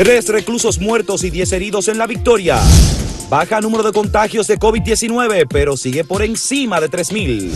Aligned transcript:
Tres 0.00 0.28
reclusos 0.28 0.78
muertos 0.78 1.24
y 1.24 1.30
diez 1.30 1.52
heridos 1.52 1.86
en 1.88 1.98
la 1.98 2.06
victoria. 2.06 2.58
Baja 3.28 3.60
número 3.60 3.82
de 3.82 3.92
contagios 3.92 4.46
de 4.46 4.58
COVID-19, 4.58 5.46
pero 5.46 5.76
sigue 5.76 6.04
por 6.04 6.22
encima 6.22 6.80
de 6.80 6.88
3.000. 6.88 7.50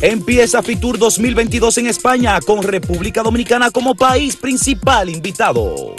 Empieza 0.00 0.62
Fitur 0.62 0.96
2022 0.96 1.78
en 1.78 1.88
España 1.88 2.38
con 2.40 2.62
República 2.62 3.24
Dominicana 3.24 3.72
como 3.72 3.96
país 3.96 4.36
principal 4.36 5.10
invitado. 5.10 5.96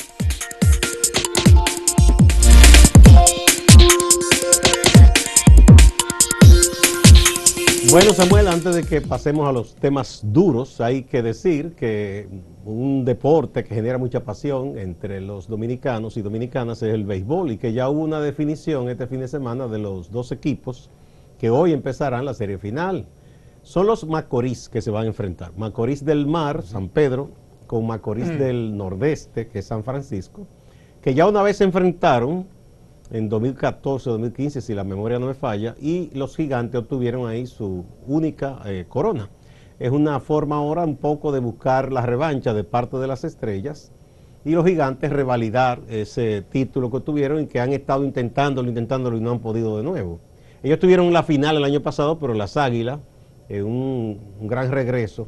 Bueno, 7.90 8.12
Samuel, 8.12 8.50
antes 8.50 8.76
de 8.76 8.84
que 8.84 9.00
pasemos 9.00 9.48
a 9.48 9.54
los 9.54 9.74
temas 9.76 10.20
duros, 10.22 10.82
hay 10.82 11.04
que 11.04 11.24
decir 11.24 11.74
que 11.74 12.28
un 12.66 13.06
deporte 13.06 13.64
que 13.64 13.74
genera 13.74 13.98
mucha 13.98 14.26
pasión 14.26 14.78
entre 14.78 15.22
los 15.22 15.48
dominicanos 15.48 16.18
y 16.18 16.22
dominicanas 16.22 16.84
es 16.84 16.94
el 16.94 17.06
béisbol 17.06 17.52
y 17.52 17.58
que 17.58 17.72
ya 17.72 17.88
hubo 17.88 18.02
una 18.02 18.20
definición 18.20 18.90
este 18.90 19.08
fin 19.08 19.22
de 19.22 19.30
semana 19.30 19.70
de 19.70 19.80
los 19.80 20.12
dos 20.12 20.34
equipos 20.34 20.90
que 21.40 21.50
hoy 21.50 21.72
empezarán 21.72 22.26
la 22.26 22.34
serie 22.34 22.58
final. 22.58 23.08
Son 23.62 23.88
los 23.88 24.06
Macorís 24.06 24.68
que 24.68 24.82
se 24.82 24.92
van 24.92 25.06
a 25.06 25.08
enfrentar. 25.08 25.54
Macorís 25.56 26.04
del 26.04 26.28
Mar, 26.28 26.64
San 26.64 26.90
Pedro, 26.90 27.30
con 27.68 27.88
Macorís 27.88 28.28
mm. 28.28 28.38
del 28.38 28.76
Nordeste, 28.76 29.48
que 29.48 29.60
es 29.60 29.66
San 29.66 29.86
Francisco, 29.86 30.46
que 31.02 31.14
ya 31.14 31.26
una 31.26 31.42
vez 31.42 31.56
se 31.56 31.64
enfrentaron 31.64 32.48
en 33.12 33.30
2014 33.30 34.10
2015, 34.10 34.62
si 34.62 34.74
la 34.74 34.84
memoria 34.84 35.20
no 35.20 35.28
me 35.28 35.34
falla, 35.34 35.76
y 35.80 36.10
los 36.14 36.36
gigantes 36.36 36.82
obtuvieron 36.82 37.28
ahí 37.28 37.48
su 37.48 37.86
única 38.06 38.60
eh, 38.66 38.86
corona. 38.88 39.30
Es 39.80 39.92
una 39.92 40.20
forma 40.20 40.58
ahora 40.58 40.84
un 40.84 40.98
poco 40.98 41.32
de 41.32 41.40
buscar 41.40 41.92
la 41.92 42.06
revancha 42.06 42.54
de 42.54 42.64
parte 42.64 42.98
de 42.98 43.08
las 43.08 43.24
estrellas 43.24 43.92
y 44.44 44.52
los 44.52 44.66
gigantes 44.66 45.12
revalidar 45.12 45.82
ese 45.90 46.42
título 46.42 46.90
que 46.90 46.98
obtuvieron 46.98 47.42
y 47.42 47.48
que 47.48 47.60
han 47.60 47.74
estado 47.74 48.04
intentándolo, 48.04 48.70
intentándolo 48.70 49.18
y 49.18 49.22
no 49.22 49.32
han 49.32 49.40
podido 49.40 49.78
de 49.78 49.84
nuevo. 49.84 50.20
Ellos 50.64 50.80
tuvieron 50.80 51.14
la 51.14 51.24
final 51.24 51.58
el 51.58 51.64
año 51.64 51.82
pasado, 51.82 52.18
pero 52.18 52.34
las 52.34 52.58
Águilas, 52.58 53.00
en 53.50 53.66
un 53.66 54.20
gran 54.42 54.72
regreso, 54.72 55.28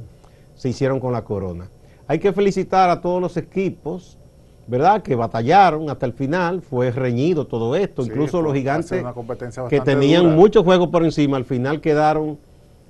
se 0.56 0.70
hicieron 0.70 1.00
con 1.00 1.14
la 1.14 1.24
corona. 1.24 1.70
Hay 2.08 2.20
que 2.20 2.34
felicitar 2.34 2.90
a 2.90 3.02
todos 3.02 3.22
los 3.22 3.38
equipos 3.38 4.19
¿verdad? 4.70 5.02
Que 5.02 5.16
batallaron 5.16 5.90
hasta 5.90 6.06
el 6.06 6.14
final, 6.14 6.62
fue 6.62 6.92
reñido 6.92 7.48
todo 7.48 7.76
esto, 7.76 8.04
incluso 8.04 8.42
los 8.42 8.54
gigantes 8.54 9.04
que 9.68 9.82
tenían 9.82 10.36
muchos 10.36 10.64
juegos 10.64 10.90
por 10.90 11.04
encima, 11.04 11.38
al 11.38 11.46
final 11.46 11.82
quedaron 11.82 12.38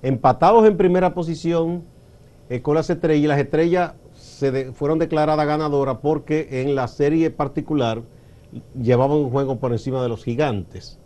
empatados 0.01 0.67
en 0.67 0.75
primera 0.75 1.13
posición 1.13 1.83
eh, 2.49 2.61
con 2.61 2.75
las 2.75 2.89
estrellas 2.89 3.23
y 3.23 3.27
las 3.27 3.39
estrellas 3.39 3.93
se 4.13 4.73
fueron 4.73 4.99
declaradas 4.99 5.47
ganadoras 5.47 5.97
porque 6.01 6.47
en 6.61 6.75
la 6.75 6.87
serie 6.87 7.31
particular 7.31 8.01
llevaban 8.79 9.17
un 9.17 9.29
juego 9.29 9.57
por 9.57 9.71
encima 9.71 10.03
de 10.03 10.09
los 10.09 10.23
gigantes. 10.23 10.99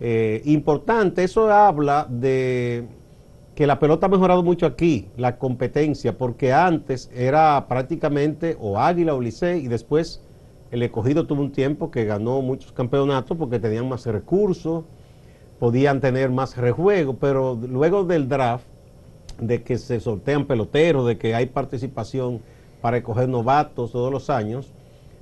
Eh, 0.00 0.40
importante, 0.46 1.24
eso 1.24 1.50
habla 1.52 2.06
de 2.08 2.86
que 3.54 3.66
la 3.66 3.78
pelota 3.78 4.06
ha 4.06 4.08
mejorado 4.08 4.42
mucho 4.42 4.66
aquí, 4.66 5.08
la 5.16 5.38
competencia, 5.38 6.18
porque 6.18 6.52
antes 6.52 7.10
era 7.14 7.66
prácticamente 7.68 8.56
o 8.60 8.78
Águila 8.78 9.14
o 9.14 9.20
Licey 9.20 9.64
y 9.64 9.68
después 9.68 10.22
el 10.72 10.82
escogido 10.82 11.26
tuvo 11.26 11.42
un 11.42 11.52
tiempo 11.52 11.90
que 11.90 12.04
ganó 12.04 12.42
muchos 12.42 12.72
campeonatos 12.72 13.36
porque 13.36 13.60
tenían 13.60 13.88
más 13.88 14.06
recursos, 14.06 14.84
podían 15.60 16.00
tener 16.00 16.30
más 16.30 16.56
rejuego, 16.56 17.16
pero 17.16 17.54
luego 17.54 18.04
del 18.04 18.28
draft, 18.28 18.66
de 19.38 19.62
que 19.62 19.78
se 19.78 20.00
sortean 20.00 20.46
peloteros, 20.46 21.06
de 21.06 21.16
que 21.16 21.34
hay 21.34 21.46
participación 21.46 22.40
para 22.80 22.96
escoger 22.96 23.28
novatos 23.28 23.92
todos 23.92 24.10
los 24.12 24.30
años, 24.30 24.72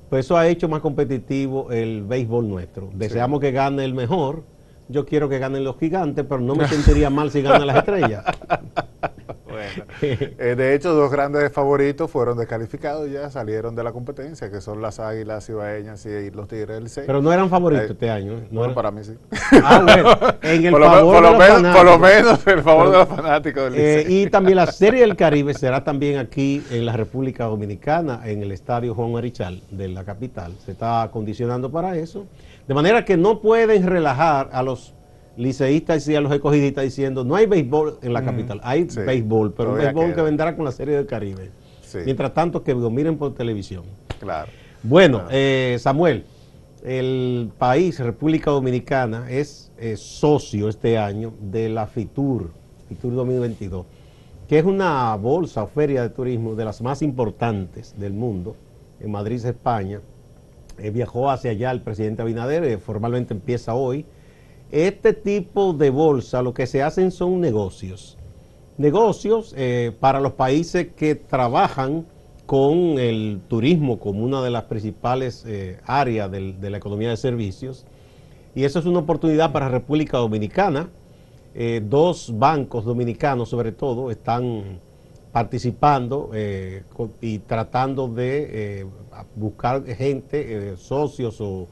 pues 0.08 0.27
eso 0.27 0.36
ha 0.36 0.48
hecho 0.48 0.69
más 0.69 0.80
competitivo 0.80 1.70
el 1.70 2.02
béisbol 2.02 2.48
nuestro. 2.48 2.91
Deseamos 2.94 3.41
que 3.41 3.52
gane 3.52 3.84
el 3.84 3.94
mejor, 3.94 4.42
yo 4.88 5.06
quiero 5.06 5.28
que 5.28 5.38
ganen 5.38 5.64
los 5.64 5.78
gigantes, 5.78 6.24
pero 6.29 6.40
no 6.40 6.55
me 6.55 6.68
sentiría 6.68 7.11
mal 7.11 7.30
si 7.30 7.42
ganan 7.42 7.67
las 7.67 7.77
estrellas. 7.77 8.24
bueno, 9.52 9.85
eh, 10.02 10.55
de 10.57 10.74
hecho, 10.74 10.95
dos 10.95 11.11
grandes 11.11 11.52
favoritos 11.52 12.11
fueron 12.11 12.39
descalificados 12.39 13.11
ya, 13.11 13.30
salieron 13.30 13.74
de 13.74 13.85
la 13.85 13.92
competencia, 13.92 14.51
que 14.51 14.61
son 14.61 14.80
las 14.80 14.98
Águilas 14.98 15.48
Ibaeñas 15.48 16.05
y 16.07 16.30
los 16.30 16.48
Tigres 16.48 16.79
del 16.79 16.89
C. 16.89 17.02
Pero 17.07 17.20
no 17.20 17.33
eran 17.33 17.51
favoritos 17.51 17.90
eh, 17.90 17.92
este 17.92 18.11
año. 18.11 18.39
¿eh? 18.39 18.48
No 18.51 18.73
para 18.74 18.90
mí 18.90 19.05
sí. 19.05 19.14
Ah, 19.63 19.83
bueno, 19.85 20.18
en 20.42 20.64
el 20.67 20.73
por 20.73 20.85
favor 20.85 21.23
lo, 21.23 21.39
menos, 21.39 21.77
por 21.77 21.85
lo 21.85 21.98
menos 21.98 22.46
el 22.46 22.63
favor 22.63 22.90
de 22.90 22.98
los 22.98 23.08
fanáticos 23.08 23.64
del 23.64 23.74
eh, 23.77 24.07
Y 24.08 24.27
también 24.30 24.57
la 24.57 24.67
Serie 24.73 25.02
del 25.02 25.17
Caribe 25.17 25.55
será 25.55 25.84
también 25.84 26.19
aquí 26.19 26.64
en 26.70 26.86
la 26.86 26.96
República 26.96 27.45
Dominicana, 27.45 28.23
en 28.24 28.42
el 28.42 28.52
Estadio 28.52 28.95
Juan 28.95 29.13
Marichal 29.13 29.63
de 29.70 29.89
la 29.89 30.05
capital. 30.05 30.55
Se 30.64 30.73
está 30.73 31.02
acondicionando 31.02 31.70
para 31.70 31.96
eso. 31.96 32.27
De 32.67 32.74
manera 32.74 33.05
que 33.05 33.17
no 33.17 33.40
pueden 33.40 33.86
relajar 33.86 34.48
a 34.52 34.63
los 34.63 34.95
liceístas 35.37 36.07
y 36.09 36.15
a 36.15 36.20
los 36.20 36.33
escogidistas 36.33 36.85
diciendo 36.85 37.25
no 37.25 37.35
hay 37.35 37.47
béisbol 37.47 37.98
en 38.03 38.13
la 38.13 38.23
capital, 38.25 38.61
hay 38.63 38.85
béisbol, 38.85 39.55
pero 39.55 39.73
un 39.73 39.79
béisbol 39.79 40.15
que 40.15 40.23
vendrá 40.23 40.57
con 40.57 40.65
la 40.65 40.73
Serie 40.73 40.97
del 40.97 41.07
Caribe. 41.07 41.51
Mientras 42.05 42.33
tanto 42.33 42.63
que 42.63 42.75
lo 42.75 42.91
miren 42.91 43.19
por 43.19 43.35
televisión. 43.35 43.85
Claro. 44.19 44.51
Bueno, 44.83 45.25
eh, 45.31 45.77
Samuel, 45.79 46.25
el 46.83 47.51
país, 47.59 47.98
República 48.01 48.51
Dominicana, 48.51 49.31
es 49.31 49.70
socio 49.97 50.69
este 50.69 50.97
año 50.97 51.35
de 51.41 51.69
la 51.69 51.87
FITUR, 51.87 52.51
FITUR 52.89 53.14
2022, 53.14 53.87
que 54.49 54.59
es 54.59 54.64
una 54.64 55.14
bolsa 55.17 55.63
o 55.63 55.67
feria 55.67 56.03
de 56.03 56.11
turismo 56.11 56.55
de 56.55 56.64
las 56.64 56.81
más 56.81 57.03
importantes 57.03 57.95
del 57.99 58.13
mundo, 58.13 58.57
en 59.01 59.11
Madrid, 59.11 59.45
España, 59.45 60.01
eh, 60.79 60.91
viajó 60.91 61.31
hacia 61.31 61.51
allá 61.51 61.70
el 61.70 61.81
presidente 61.81 62.23
Abinader, 62.23 62.64
eh, 62.64 62.79
formalmente 62.79 63.35
empieza 63.35 63.75
hoy. 63.75 64.07
Este 64.72 65.12
tipo 65.12 65.72
de 65.72 65.90
bolsa 65.90 66.42
lo 66.42 66.52
que 66.52 66.66
se 66.66 66.83
hacen 66.83 67.12
son 67.12 67.40
negocios. 67.40 68.18
Negocios 68.78 69.55
eh, 69.56 69.92
para 70.00 70.18
los 70.18 70.33
países 70.33 70.88
que 70.96 71.14
trabajan 71.14 72.06
con 72.46 72.98
el 72.98 73.40
turismo 73.48 74.00
como 74.00 74.24
una 74.24 74.42
de 74.42 74.50
las 74.50 74.64
principales 74.64 75.46
áreas 75.86 76.30
de 76.30 76.70
la 76.70 76.77
economía 76.77 77.10
de 77.10 77.16
servicios. 77.16 77.86
Y 78.55 78.64
eso 78.64 78.80
es 78.80 78.84
una 78.84 78.98
oportunidad 78.98 79.52
para 79.52 79.68
República 79.68 80.18
Dominicana. 80.18 80.90
dos 81.84 82.33
bancos 82.36 82.84
dominicanos 82.84 83.48
sobre 83.48 83.72
todo 83.72 84.10
están 84.10 84.80
participando 85.33 86.30
eh, 86.34 86.84
y 87.20 87.39
tratando 87.40 88.06
de 88.06 88.80
eh, 88.80 88.86
buscar 89.34 89.84
gente, 89.86 90.72
eh, 90.72 90.77
socios 90.77 91.40
o 91.40 91.66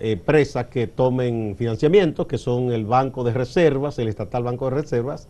empresas 0.00 0.66
que 0.66 0.86
tomen 0.86 1.54
financiamiento, 1.56 2.26
que 2.26 2.38
son 2.38 2.72
el 2.72 2.84
Banco 2.86 3.22
de 3.22 3.32
Reservas, 3.32 3.98
el 3.98 4.08
Estatal 4.08 4.42
Banco 4.42 4.70
de 4.70 4.76
Reservas 4.82 5.28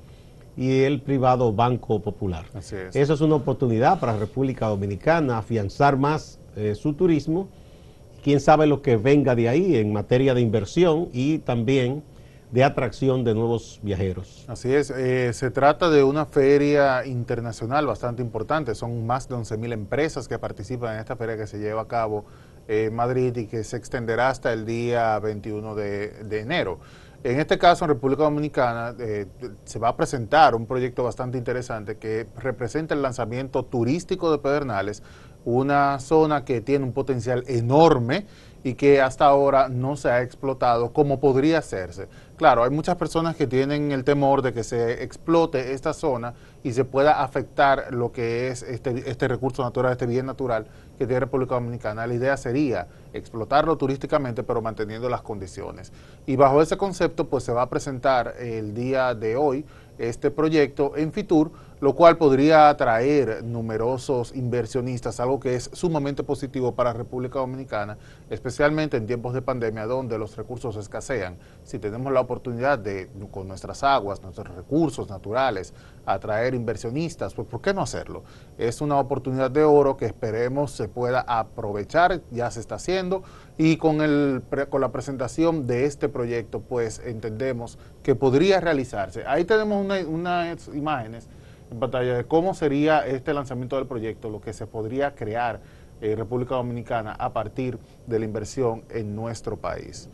y 0.56 0.82
el 0.82 1.02
privado 1.02 1.52
Banco 1.52 2.00
Popular. 2.00 2.46
Así 2.54 2.76
es. 2.76 2.96
Esa 2.96 3.14
es 3.14 3.20
una 3.20 3.34
oportunidad 3.34 4.00
para 4.00 4.12
la 4.12 4.20
República 4.20 4.66
Dominicana, 4.68 5.38
afianzar 5.38 5.96
más 5.96 6.38
su 6.74 6.94
turismo. 6.94 7.48
Quién 8.22 8.40
sabe 8.40 8.66
lo 8.66 8.82
que 8.82 8.96
venga 8.96 9.34
de 9.34 9.48
ahí 9.48 9.76
en 9.76 9.92
materia 9.92 10.34
de 10.34 10.40
inversión 10.40 11.08
y 11.12 11.38
también 11.38 12.02
de 12.50 12.64
atracción 12.64 13.24
de 13.24 13.34
nuevos 13.34 13.78
viajeros. 13.82 14.44
Así 14.48 14.72
es, 14.72 14.90
eh, 14.90 15.32
se 15.32 15.50
trata 15.50 15.88
de 15.88 16.02
una 16.02 16.26
feria 16.26 17.06
internacional 17.06 17.86
bastante 17.86 18.22
importante, 18.22 18.74
son 18.74 19.06
más 19.06 19.28
de 19.28 19.36
11.000 19.36 19.72
empresas 19.72 20.26
que 20.26 20.38
participan 20.38 20.94
en 20.94 21.00
esta 21.00 21.16
feria 21.16 21.36
que 21.36 21.46
se 21.46 21.58
lleva 21.58 21.82
a 21.82 21.88
cabo 21.88 22.24
en 22.68 22.94
Madrid 22.94 23.36
y 23.36 23.46
que 23.46 23.64
se 23.64 23.76
extenderá 23.76 24.28
hasta 24.28 24.52
el 24.52 24.64
día 24.64 25.18
21 25.18 25.74
de, 25.74 26.40
enero. 26.40 26.80
En 27.22 27.38
este 27.38 27.58
caso, 27.58 27.84
en 27.84 27.90
República 27.90 28.22
Dominicana, 28.22 28.94
eh, 28.98 29.26
se 29.64 29.78
va 29.78 29.88
a 29.88 29.96
presentar 29.96 30.54
un 30.54 30.66
proyecto 30.66 31.04
bastante 31.04 31.36
interesante 31.36 31.98
que 31.98 32.26
representa 32.36 32.94
el 32.94 33.02
lanzamiento 33.02 33.64
turístico 33.64 34.32
de 34.32 34.38
Pedernales, 34.38 35.02
una 35.44 35.98
zona 36.00 36.44
que 36.44 36.60
tiene 36.60 36.84
un 36.84 36.92
potencial 36.92 37.44
enorme 37.46 38.26
y 38.62 38.74
que 38.74 39.00
hasta 39.00 39.26
ahora 39.26 39.68
no 39.68 39.96
se 39.96 40.10
ha 40.10 40.22
explotado 40.22 40.92
como 40.92 41.20
podría 41.20 41.58
hacerse. 41.58 42.08
Claro, 42.40 42.64
hay 42.64 42.70
muchas 42.70 42.96
personas 42.96 43.36
que 43.36 43.46
tienen 43.46 43.92
el 43.92 44.02
temor 44.02 44.40
de 44.40 44.54
que 44.54 44.64
se 44.64 45.02
explote 45.02 45.74
esta 45.74 45.92
zona 45.92 46.32
y 46.62 46.72
se 46.72 46.86
pueda 46.86 47.22
afectar 47.22 47.92
lo 47.92 48.12
que 48.12 48.48
es 48.48 48.62
este, 48.62 49.10
este 49.10 49.28
recurso 49.28 49.62
natural, 49.62 49.92
este 49.92 50.06
bien 50.06 50.24
natural 50.24 50.66
que 50.96 51.06
tiene 51.06 51.20
República 51.20 51.56
Dominicana. 51.56 52.06
La 52.06 52.14
idea 52.14 52.38
sería 52.38 52.86
explotarlo 53.12 53.76
turísticamente, 53.76 54.42
pero 54.42 54.62
manteniendo 54.62 55.10
las 55.10 55.20
condiciones. 55.20 55.92
Y 56.24 56.36
bajo 56.36 56.62
ese 56.62 56.78
concepto, 56.78 57.28
pues 57.28 57.44
se 57.44 57.52
va 57.52 57.60
a 57.60 57.68
presentar 57.68 58.34
el 58.38 58.72
día 58.72 59.14
de 59.14 59.36
hoy 59.36 59.66
este 59.98 60.30
proyecto 60.30 60.96
en 60.96 61.12
Fitur, 61.12 61.50
lo 61.80 61.94
cual 61.94 62.18
podría 62.18 62.68
atraer 62.68 63.42
numerosos 63.42 64.34
inversionistas, 64.34 65.18
algo 65.18 65.40
que 65.40 65.54
es 65.54 65.70
sumamente 65.72 66.22
positivo 66.22 66.74
para 66.74 66.92
República 66.92 67.38
Dominicana, 67.38 67.96
especialmente 68.28 68.98
en 68.98 69.06
tiempos 69.06 69.32
de 69.32 69.40
pandemia 69.40 69.86
donde 69.86 70.18
los 70.18 70.36
recursos 70.36 70.76
escasean. 70.76 71.38
Si 71.64 71.78
tenemos 71.78 72.12
la 72.12 72.20
oportunidad 72.20 72.78
de, 72.78 73.08
con 73.30 73.48
nuestras 73.48 73.82
aguas, 73.82 74.22
nuestros 74.22 74.48
recursos 74.48 75.08
naturales, 75.08 75.72
atraer 76.04 76.54
inversionistas, 76.54 77.32
pues 77.32 77.48
¿por 77.48 77.62
qué 77.62 77.72
no 77.72 77.80
hacerlo? 77.80 78.24
Es 78.58 78.82
una 78.82 78.98
oportunidad 78.98 79.50
de 79.50 79.64
oro 79.64 79.96
que 79.96 80.04
esperemos 80.04 80.72
se 80.72 80.88
pueda 80.88 81.20
aprovechar, 81.26 82.20
ya 82.30 82.50
se 82.50 82.60
está 82.60 82.74
haciendo, 82.74 83.22
y 83.56 83.78
con, 83.78 84.02
el, 84.02 84.42
con 84.68 84.82
la 84.82 84.92
presentación 84.92 85.66
de 85.66 85.86
este 85.86 86.08
proyecto, 86.10 86.60
pues 86.60 87.00
entendemos 87.04 87.78
que 88.02 88.14
podría 88.14 88.60
realizarse. 88.60 89.24
Ahí 89.26 89.44
tenemos 89.44 89.86
unas 90.06 90.68
imágenes 90.68 91.28
en 91.70 91.78
pantalla 91.78 92.16
de 92.16 92.24
cómo 92.24 92.54
sería 92.54 93.06
este 93.06 93.32
lanzamiento 93.32 93.76
del 93.76 93.86
proyecto, 93.86 94.28
lo 94.28 94.40
que 94.40 94.52
se 94.52 94.66
podría 94.66 95.14
crear 95.14 95.60
en 96.00 96.16
República 96.16 96.54
Dominicana 96.54 97.12
a 97.12 97.32
partir 97.32 97.78
de 98.06 98.18
la 98.18 98.24
inversión 98.24 98.82
en 98.90 99.14
nuestro 99.14 99.56
país. 99.56 100.08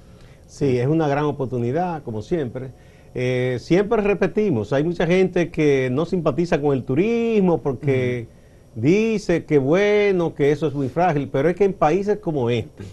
Sí, 0.47 0.79
es 0.79 0.87
una 0.87 1.08
gran 1.08 1.25
oportunidad, 1.25 2.03
como 2.03 2.23
siempre. 2.23 2.70
Eh, 3.14 3.56
siempre 3.61 4.03
repetimos, 4.03 4.73
hay 4.73 4.85
mucha 4.85 5.06
gente 5.06 5.50
que 5.50 5.88
no 5.91 6.05
simpatiza 6.05 6.61
con 6.61 6.75
el 6.75 6.85
turismo 6.85 7.62
porque 7.62 8.29
dice 8.75 9.47
que 9.47 9.56
bueno, 9.56 10.35
que 10.35 10.52
eso 10.52 10.67
es 10.67 10.75
muy 10.75 10.91
frágil, 10.91 11.31
pero 11.32 11.49
es 11.49 11.56
que 11.56 11.64
en 11.64 11.73
países 11.73 12.19
como 12.19 12.50
este, 12.50 12.85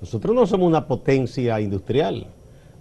nosotros 0.00 0.32
no 0.32 0.46
somos 0.46 0.68
una 0.68 0.86
potencia 0.86 1.60
industrial, 1.60 2.28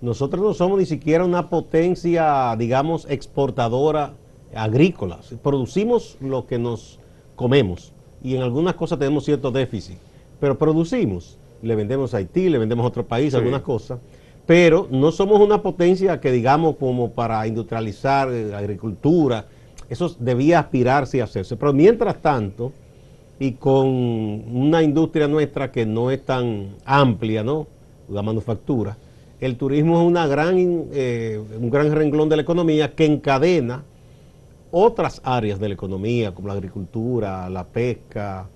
nosotros 0.01 0.43
no 0.43 0.53
somos 0.53 0.77
ni 0.77 0.85
siquiera 0.85 1.25
una 1.25 1.49
potencia, 1.49 2.55
digamos, 2.59 3.07
exportadora 3.09 4.13
agrícolas. 4.55 5.33
Producimos 5.41 6.17
lo 6.21 6.45
que 6.45 6.57
nos 6.57 6.99
comemos 7.35 7.93
y 8.23 8.35
en 8.35 8.41
algunas 8.41 8.75
cosas 8.75 8.99
tenemos 8.99 9.25
cierto 9.25 9.51
déficit, 9.51 9.97
pero 10.39 10.57
producimos. 10.57 11.37
Le 11.61 11.75
vendemos 11.75 12.13
a 12.13 12.17
Haití, 12.17 12.49
le 12.49 12.57
vendemos 12.57 12.83
a 12.83 12.87
otro 12.87 13.05
país, 13.05 13.33
algunas 13.33 13.61
cosas, 13.61 13.99
pero 14.45 14.87
no 14.91 15.11
somos 15.11 15.39
una 15.39 15.61
potencia 15.61 16.19
que 16.19 16.31
digamos 16.31 16.75
como 16.75 17.11
para 17.11 17.45
industrializar 17.47 18.27
la 18.27 18.35
eh, 18.35 18.55
agricultura. 18.55 19.45
Eso 19.89 20.13
debía 20.19 20.59
aspirarse 20.59 21.17
y 21.17 21.19
hacerse. 21.21 21.55
Pero 21.55 21.71
mientras 21.71 22.21
tanto, 22.21 22.73
y 23.39 23.53
con 23.53 23.87
una 23.87 24.83
industria 24.83 25.27
nuestra 25.27 25.71
que 25.71 25.85
no 25.85 26.11
es 26.11 26.25
tan 26.25 26.75
amplia, 26.85 27.43
¿no? 27.43 27.67
La 28.09 28.21
manufactura, 28.21 28.97
el 29.39 29.55
turismo 29.57 30.01
es 30.01 30.07
una 30.07 30.27
gran, 30.27 30.55
eh, 30.93 31.41
un 31.59 31.69
gran 31.69 31.93
renglón 31.93 32.29
de 32.29 32.35
la 32.37 32.41
economía 32.41 32.93
que 32.95 33.05
encadena 33.05 33.83
otras 34.75 35.21
áreas 35.23 35.59
de 35.59 35.67
la 35.67 35.75
economía, 35.75 36.33
como 36.33 36.47
la 36.47 36.55
agricultura, 36.55 37.47
la 37.47 37.63
pesca, 37.63 38.49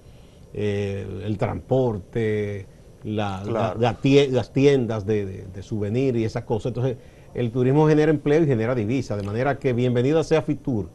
eh, 0.51 1.05
el 1.23 1.37
transporte, 1.37 2.65
las 3.03 4.51
tiendas 4.51 5.05
de, 5.05 5.45
de, 5.45 5.61
souvenir 5.61 6.15
y 6.15 6.23
esas 6.23 6.43
cosas. 6.43 6.71
Entonces, 6.71 6.97
el 7.35 7.51
turismo 7.51 7.87
genera 7.87 8.09
empleo 8.09 8.41
y 8.41 8.47
genera 8.47 8.73
divisa, 8.73 9.15
de 9.15 9.21
manera 9.21 9.59
que 9.59 9.73
bienvenida 9.73 10.23
sea 10.23 10.41
Fitur 10.41 10.89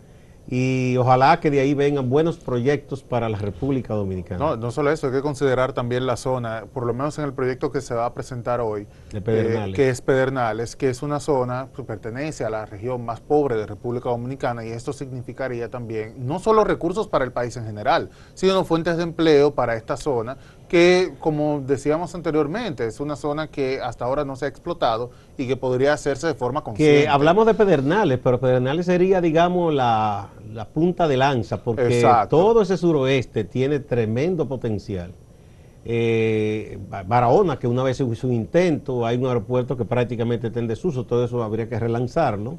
y 0.48 0.96
ojalá 0.96 1.40
que 1.40 1.50
de 1.50 1.60
ahí 1.60 1.74
vengan 1.74 2.10
buenos 2.10 2.36
proyectos 2.36 3.02
para 3.02 3.28
la 3.28 3.38
República 3.38 3.94
Dominicana. 3.94 4.38
No, 4.38 4.56
no 4.56 4.70
solo 4.70 4.90
eso, 4.90 5.06
hay 5.06 5.12
que 5.12 5.22
considerar 5.22 5.72
también 5.72 6.06
la 6.06 6.16
zona, 6.16 6.64
por 6.72 6.84
lo 6.84 6.94
menos 6.94 7.18
en 7.18 7.24
el 7.24 7.32
proyecto 7.32 7.70
que 7.70 7.80
se 7.80 7.94
va 7.94 8.06
a 8.06 8.14
presentar 8.14 8.60
hoy, 8.60 8.86
eh, 9.12 9.72
que 9.74 9.88
es 9.88 10.00
Pedernales, 10.00 10.76
que 10.76 10.90
es 10.90 11.02
una 11.02 11.20
zona 11.20 11.68
que 11.74 11.82
pertenece 11.82 12.44
a 12.44 12.50
la 12.50 12.66
región 12.66 13.04
más 13.04 13.20
pobre 13.20 13.56
de 13.56 13.66
República 13.66 14.08
Dominicana 14.08 14.64
y 14.64 14.70
esto 14.70 14.92
significaría 14.92 15.70
también 15.70 16.14
no 16.26 16.38
solo 16.38 16.64
recursos 16.64 17.08
para 17.08 17.24
el 17.24 17.32
país 17.32 17.56
en 17.56 17.64
general, 17.64 18.10
sino 18.34 18.64
fuentes 18.64 18.96
de 18.96 19.04
empleo 19.04 19.54
para 19.54 19.76
esta 19.76 19.96
zona 19.96 20.36
que, 20.72 21.12
como 21.20 21.60
decíamos 21.60 22.14
anteriormente, 22.14 22.86
es 22.86 22.98
una 22.98 23.14
zona 23.14 23.48
que 23.48 23.78
hasta 23.82 24.06
ahora 24.06 24.24
no 24.24 24.36
se 24.36 24.46
ha 24.46 24.48
explotado 24.48 25.10
y 25.36 25.46
que 25.46 25.54
podría 25.54 25.92
hacerse 25.92 26.28
de 26.28 26.32
forma 26.32 26.64
consciente. 26.64 27.02
Que 27.02 27.08
hablamos 27.08 27.44
de 27.44 27.52
Pedernales, 27.52 28.18
pero 28.24 28.40
Pedernales 28.40 28.86
sería, 28.86 29.20
digamos, 29.20 29.74
la, 29.74 30.30
punta 30.72 31.06
de 31.08 31.18
lanza, 31.18 31.62
porque 31.62 32.02
todo 32.30 32.62
ese 32.62 32.78
suroeste 32.78 33.44
tiene 33.44 33.80
tremendo 33.80 34.48
potencial. 34.48 35.12
Eh, 35.84 36.78
Barahona, 37.06 37.58
que 37.58 37.66
una 37.66 37.82
vez 37.82 37.98
se 37.98 38.04
hizo 38.04 38.26
un 38.26 38.32
intento, 38.32 39.04
hay 39.04 39.18
un 39.18 39.26
aeropuerto 39.26 39.76
que 39.76 39.84
prácticamente 39.84 40.46
está 40.46 40.58
en 40.58 40.68
desuso, 40.68 41.04
todo 41.04 41.26
eso 41.26 41.42
habría 41.42 41.68
que 41.68 41.78
relanzarlo. 41.78 42.56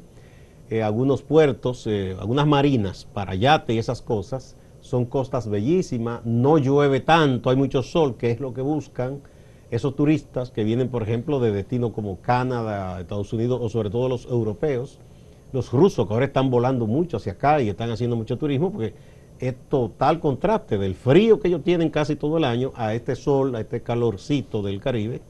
Eh, 0.70 0.84
algunos 0.84 1.22
puertos, 1.22 1.84
eh, 1.88 2.14
algunas 2.20 2.46
marinas 2.46 3.08
para 3.12 3.34
yate 3.34 3.74
y 3.74 3.78
esas 3.78 4.02
cosas 4.02 4.54
son 4.84 5.06
costas 5.06 5.48
bellísimas, 5.48 6.20
no 6.26 6.58
llueve 6.58 7.00
tanto, 7.00 7.48
hay 7.48 7.56
mucho 7.56 7.82
sol, 7.82 8.16
que 8.18 8.30
es 8.30 8.38
lo 8.38 8.52
que 8.52 8.60
buscan 8.60 9.22
esos 9.70 9.96
turistas 9.96 10.50
que 10.50 10.62
vienen, 10.62 10.90
por 10.90 11.02
ejemplo, 11.02 11.40
de 11.40 11.52
destinos 11.52 11.92
como 11.92 12.20
Canadá, 12.20 13.00
Estados 13.00 13.32
Unidos 13.32 13.60
o 13.62 13.70
sobre 13.70 13.88
todo 13.88 14.10
los 14.10 14.26
europeos, 14.26 14.98
los 15.54 15.72
rusos 15.72 16.06
que 16.06 16.12
ahora 16.12 16.26
están 16.26 16.50
volando 16.50 16.86
mucho 16.86 17.16
hacia 17.16 17.32
acá 17.32 17.62
y 17.62 17.70
están 17.70 17.90
haciendo 17.90 18.14
mucho 18.14 18.36
turismo 18.36 18.70
porque 18.70 18.92
es 19.38 19.54
total 19.70 20.20
contraste 20.20 20.76
del 20.76 20.94
frío 20.94 21.40
que 21.40 21.48
ellos 21.48 21.64
tienen 21.64 21.88
casi 21.88 22.14
todo 22.14 22.36
el 22.36 22.44
año 22.44 22.70
a 22.76 22.92
este 22.92 23.16
sol, 23.16 23.56
a 23.56 23.60
este 23.60 23.80
calorcito 23.80 24.60
del 24.60 24.80
Caribe 24.80 25.22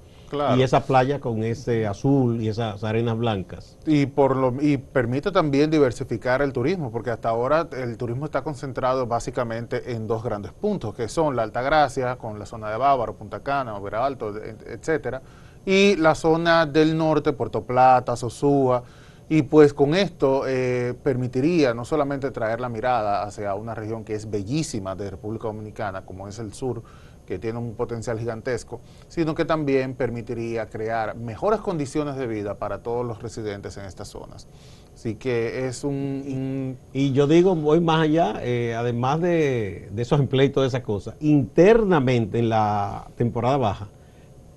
y 0.56 0.62
esa 0.62 0.84
playa 0.84 1.20
con 1.20 1.42
ese 1.42 1.86
azul 1.86 2.40
y 2.40 2.48
esas 2.48 2.82
arenas 2.84 3.16
blancas. 3.16 3.76
Y, 3.86 4.06
por 4.06 4.36
lo, 4.36 4.54
y 4.60 4.76
permite 4.76 5.32
también 5.32 5.70
diversificar 5.70 6.42
el 6.42 6.52
turismo, 6.52 6.90
porque 6.90 7.10
hasta 7.10 7.28
ahora 7.28 7.68
el 7.72 7.96
turismo 7.96 8.26
está 8.26 8.42
concentrado 8.42 9.06
básicamente 9.06 9.92
en 9.92 10.06
dos 10.06 10.22
grandes 10.22 10.52
puntos, 10.52 10.94
que 10.94 11.08
son 11.08 11.36
la 11.36 11.42
Altagracia, 11.42 12.16
con 12.16 12.38
la 12.38 12.46
zona 12.46 12.70
de 12.70 12.76
Bávaro, 12.76 13.14
Punta 13.14 13.40
Cana, 13.40 13.76
Obera 13.76 14.04
Alto, 14.04 14.34
etcétera, 14.36 15.22
y 15.64 15.96
la 15.96 16.14
zona 16.14 16.66
del 16.66 16.96
norte, 16.96 17.32
Puerto 17.32 17.62
Plata, 17.62 18.16
Sosúa, 18.16 18.82
y 19.28 19.42
pues 19.42 19.72
con 19.72 19.94
esto 19.94 20.46
eh, 20.46 20.94
permitiría 21.02 21.72
no 21.72 21.84
solamente 21.84 22.30
traer 22.30 22.60
la 22.60 22.68
mirada 22.68 23.22
hacia 23.22 23.54
una 23.54 23.74
región 23.74 24.04
que 24.04 24.14
es 24.14 24.28
bellísima 24.30 24.94
de 24.94 25.10
República 25.10 25.48
Dominicana, 25.48 26.04
como 26.04 26.28
es 26.28 26.38
el 26.38 26.52
sur, 26.52 26.82
que 27.26 27.38
tiene 27.38 27.58
un 27.58 27.74
potencial 27.74 28.18
gigantesco, 28.18 28.80
sino 29.08 29.34
que 29.34 29.44
también 29.44 29.94
permitiría 29.94 30.68
crear 30.68 31.16
mejores 31.16 31.60
condiciones 31.60 32.16
de 32.16 32.26
vida 32.26 32.58
para 32.58 32.82
todos 32.82 33.04
los 33.04 33.22
residentes 33.22 33.76
en 33.76 33.84
estas 33.84 34.08
zonas. 34.08 34.46
Así 34.94 35.16
que 35.16 35.66
es 35.66 35.82
un... 35.84 36.78
Y, 36.92 37.12
yo 37.12 37.26
digo, 37.26 37.54
voy 37.56 37.80
más 37.80 38.02
allá, 38.02 38.34
eh, 38.42 38.74
además 38.76 39.20
de, 39.20 39.90
esos 39.96 40.20
empleos 40.20 40.50
y 40.50 40.52
todas 40.52 40.68
esas 40.68 40.82
cosas, 40.82 41.14
internamente 41.20 42.38
en 42.38 42.48
la 42.48 43.08
temporada 43.16 43.56
baja, 43.56 43.88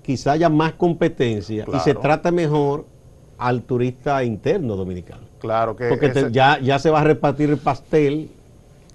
quizá 0.02 0.32
haya 0.32 0.48
más 0.48 0.74
competencia 0.74 1.64
y 1.72 1.78
se 1.80 1.94
trata 1.94 2.30
mejor 2.30 2.86
al 3.36 3.62
turista 3.62 4.22
interno 4.24 4.76
dominicano. 4.76 5.22
Claro 5.38 5.76
que... 5.76 5.88
Porque 5.88 6.28
ya, 6.30 6.58
ya 6.60 6.78
se 6.78 6.90
va 6.90 7.00
a 7.00 7.04
repartir 7.04 7.50
el 7.50 7.58
pastel 7.58 8.30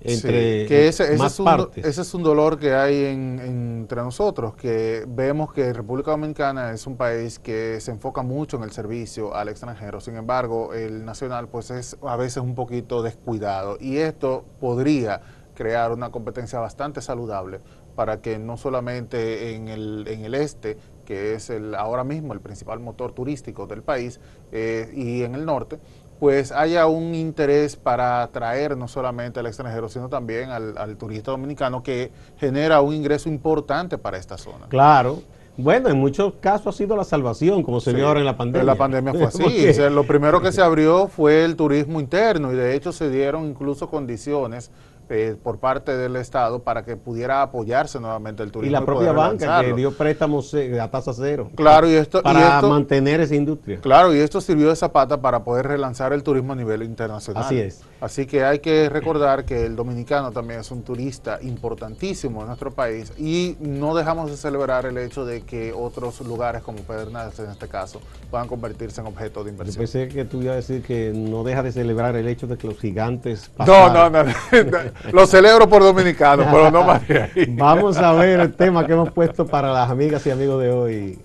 entre 0.04 0.66
que 0.66 0.88
ese, 0.88 1.14
es 1.14 1.40
un, 1.40 1.70
ese 1.76 2.02
es 2.02 2.14
un 2.14 2.24
dolor 2.24 2.60
que 2.60 2.74
hay 2.74 3.06
entre 3.06 4.02
nosotros, 4.02 4.56
que 4.56 5.06
vemos 5.08 5.54
que 5.54 5.72
República 5.72 6.12
Dominicana 6.12 6.72
es 6.72 6.86
un 6.86 6.98
país 6.98 7.40
que 7.40 7.80
se 7.80 7.92
enfoca 7.92 8.22
mucho 8.22 8.58
en 8.58 8.64
el 8.64 8.72
servicio 8.72 9.34
al 9.34 9.50
extranjero, 9.50 10.02
sin 10.02 10.18
embargo 10.18 10.74
el 10.74 11.06
nacional 11.06 11.48
pues 11.48 11.72
es 11.72 11.98
a 12.04 12.18
veces 12.18 12.38
un 12.38 12.56
poquito 12.56 13.02
descuidado. 13.02 13.78
Y 13.80 13.98
esto 13.98 14.46
podría 14.60 15.22
crear 15.54 15.92
una 15.92 16.12
competencia 16.12 16.60
bastante 16.60 17.02
saludable 17.02 17.62
para 17.96 18.22
que 18.22 18.40
no 18.40 18.58
solamente 18.58 19.54
en 19.54 19.68
el, 19.68 20.06
en 20.08 20.26
el 20.26 20.34
este, 20.34 20.78
que 21.06 21.36
es 21.36 21.50
el, 21.50 21.76
ahora 21.76 22.04
mismo 22.04 22.34
el 22.34 22.42
principal 22.42 22.80
motor 22.80 23.12
turístico 23.12 23.68
del 23.68 23.84
país, 23.84 24.20
eh, 24.52 24.92
y 24.96 25.24
en 25.24 25.36
el 25.36 25.46
norte, 25.46 25.80
pues 26.24 26.54
haya 26.54 26.88
un 26.88 27.16
interés 27.16 27.76
para 27.76 28.24
atraer 28.24 28.78
no 28.78 28.88
solamente 28.88 29.42
al 29.42 29.46
extranjero, 29.46 29.90
sino 29.90 30.08
también 30.08 30.52
al, 30.52 30.96
turista 30.96 31.32
dominicano 31.32 31.84
que 31.84 32.14
genera 32.38 32.80
un 32.80 32.94
ingreso 32.94 33.28
importante 33.28 33.98
para 33.98 34.18
esta 34.18 34.38
zona. 34.38 34.68
Claro. 34.70 35.22
Bueno, 35.58 35.90
en 35.90 36.00
muchos 36.00 36.36
casos 36.40 36.74
ha 36.74 36.78
sido 36.78 36.96
la 36.96 37.04
salvación, 37.04 37.62
como 37.62 37.82
se 37.82 37.92
vio 37.92 38.08
ahora 38.08 38.22
en 38.22 38.26
la 38.26 38.38
pandemia. 38.38 38.62
En 38.62 38.68
la 38.68 38.76
pandemia 38.76 39.14
fue 39.14 39.26
así. 39.26 39.74
lo 39.92 40.08
primero 40.08 40.42
que 40.42 40.54
se 40.54 40.62
abrió 40.62 41.10
fue 41.10 41.44
el 41.44 41.58
turismo 41.58 42.00
interno 42.00 42.54
y 42.54 42.56
de 42.56 42.74
hecho 42.74 42.94
se 42.94 43.10
dieron 43.10 43.44
incluso 43.44 43.90
condiciones 43.90 44.72
eh, 45.10 45.36
por 45.42 45.60
parte 45.60 45.96
del 45.96 46.16
Estado 46.16 46.64
para 46.64 46.84
que 46.84 46.96
pudiera 46.98 47.42
apoyarse 47.42 48.00
nuevamente 48.00 48.44
el 48.44 48.52
turismo. 48.52 48.70
Y 48.70 48.72
la 48.72 48.86
propia 48.86 49.12
banca 49.12 49.62
que 49.62 49.74
dio 49.74 49.92
préstamos 49.92 50.54
eh, 50.54 50.80
a 50.80 50.90
tasa 50.90 51.14
cero. 51.14 51.50
Claro, 51.56 51.90
y 51.90 51.94
esto... 51.94 52.22
Para 52.22 52.62
mantener 52.62 53.22
esa 53.22 53.36
industria. 53.36 53.80
Claro, 53.82 54.14
y 54.14 54.20
esto 54.20 54.42
sirvió 54.42 54.70
de 54.70 54.76
zapata 54.76 55.22
para 55.22 55.44
poder 55.44 55.68
relanzar 55.68 56.14
el 56.14 56.24
turismo 56.24 56.54
a 56.54 56.56
nivel 56.56 56.84
internacional. 56.84 57.44
Así 57.44 57.60
es. 57.60 57.84
Así 58.04 58.26
que 58.26 58.44
hay 58.44 58.60
que 58.60 58.90
recordar 58.90 59.46
que 59.46 59.66
el 59.66 59.78
dominicano 59.78 60.34
también 60.34 60.60
es 60.60 60.70
un 60.72 60.84
turista 60.84 61.40
importantísimo 61.42 62.42
en 62.42 62.48
nuestro 62.48 62.70
país 62.70 63.14
y 63.18 63.56
no 63.62 63.96
dejamos 63.96 64.30
de 64.30 64.36
celebrar 64.36 64.86
el 64.86 64.98
hecho 64.98 65.24
de 65.24 65.44
que 65.44 65.72
otros 65.72 66.20
lugares 66.20 66.62
como 66.64 66.80
Pedernales 66.80 67.40
en 67.40 67.50
este 67.50 67.70
caso 67.70 68.02
puedan 68.30 68.50
convertirse 68.50 69.00
en 69.00 69.08
objeto 69.08 69.46
de 69.46 69.52
inversión. 69.52 69.76
Yo 69.76 69.80
pensé 69.80 70.14
que 70.14 70.26
tú 70.26 70.42
ibas 70.42 70.52
a 70.52 70.56
decir 70.58 70.84
que 70.84 71.14
no 71.16 71.46
deja 71.46 71.64
de 71.64 71.72
celebrar 71.72 72.18
el 72.18 72.28
hecho 72.28 72.46
de 72.46 72.58
que 72.58 72.68
los 72.68 72.78
gigantes 72.78 73.50
No, 73.66 73.94
no, 73.94 74.10
no, 74.10 74.26
lo 75.14 75.26
celebro 75.26 75.70
por 75.70 75.82
dominicano, 75.82 76.44
pero 76.52 76.72
no 76.72 76.84
más 76.84 77.08
de 77.08 77.22
ahí. 77.22 77.46
Vamos 77.58 77.96
a 77.96 78.12
ver 78.12 78.42
el 78.42 78.54
tema 78.54 78.86
que 78.86 78.92
hemos 78.92 79.14
puesto 79.14 79.46
para 79.46 79.72
las 79.72 79.90
amigas 79.90 80.28
y 80.28 80.32
amigos 80.32 80.62
de 80.62 80.72
hoy. 80.72 81.20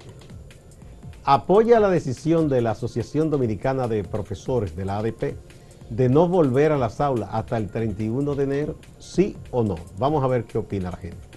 Apoya 1.24 1.80
la 1.80 1.90
decisión 1.90 2.48
de 2.48 2.60
la 2.60 2.70
Asociación 2.70 3.30
Dominicana 3.30 3.88
de 3.88 4.04
Profesores 4.04 4.76
de 4.76 4.84
la 4.84 4.98
ADP 4.98 5.34
de 5.90 6.08
no 6.08 6.28
volver 6.28 6.72
a 6.72 6.76
las 6.76 7.00
aulas 7.00 7.30
hasta 7.32 7.56
el 7.56 7.68
31 7.70 8.34
de 8.34 8.44
enero, 8.44 8.76
sí 8.98 9.36
o 9.50 9.62
no. 9.62 9.76
Vamos 9.98 10.22
a 10.22 10.26
ver 10.26 10.44
qué 10.44 10.58
opina 10.58 10.90
la 10.90 10.96
gente. 10.96 11.28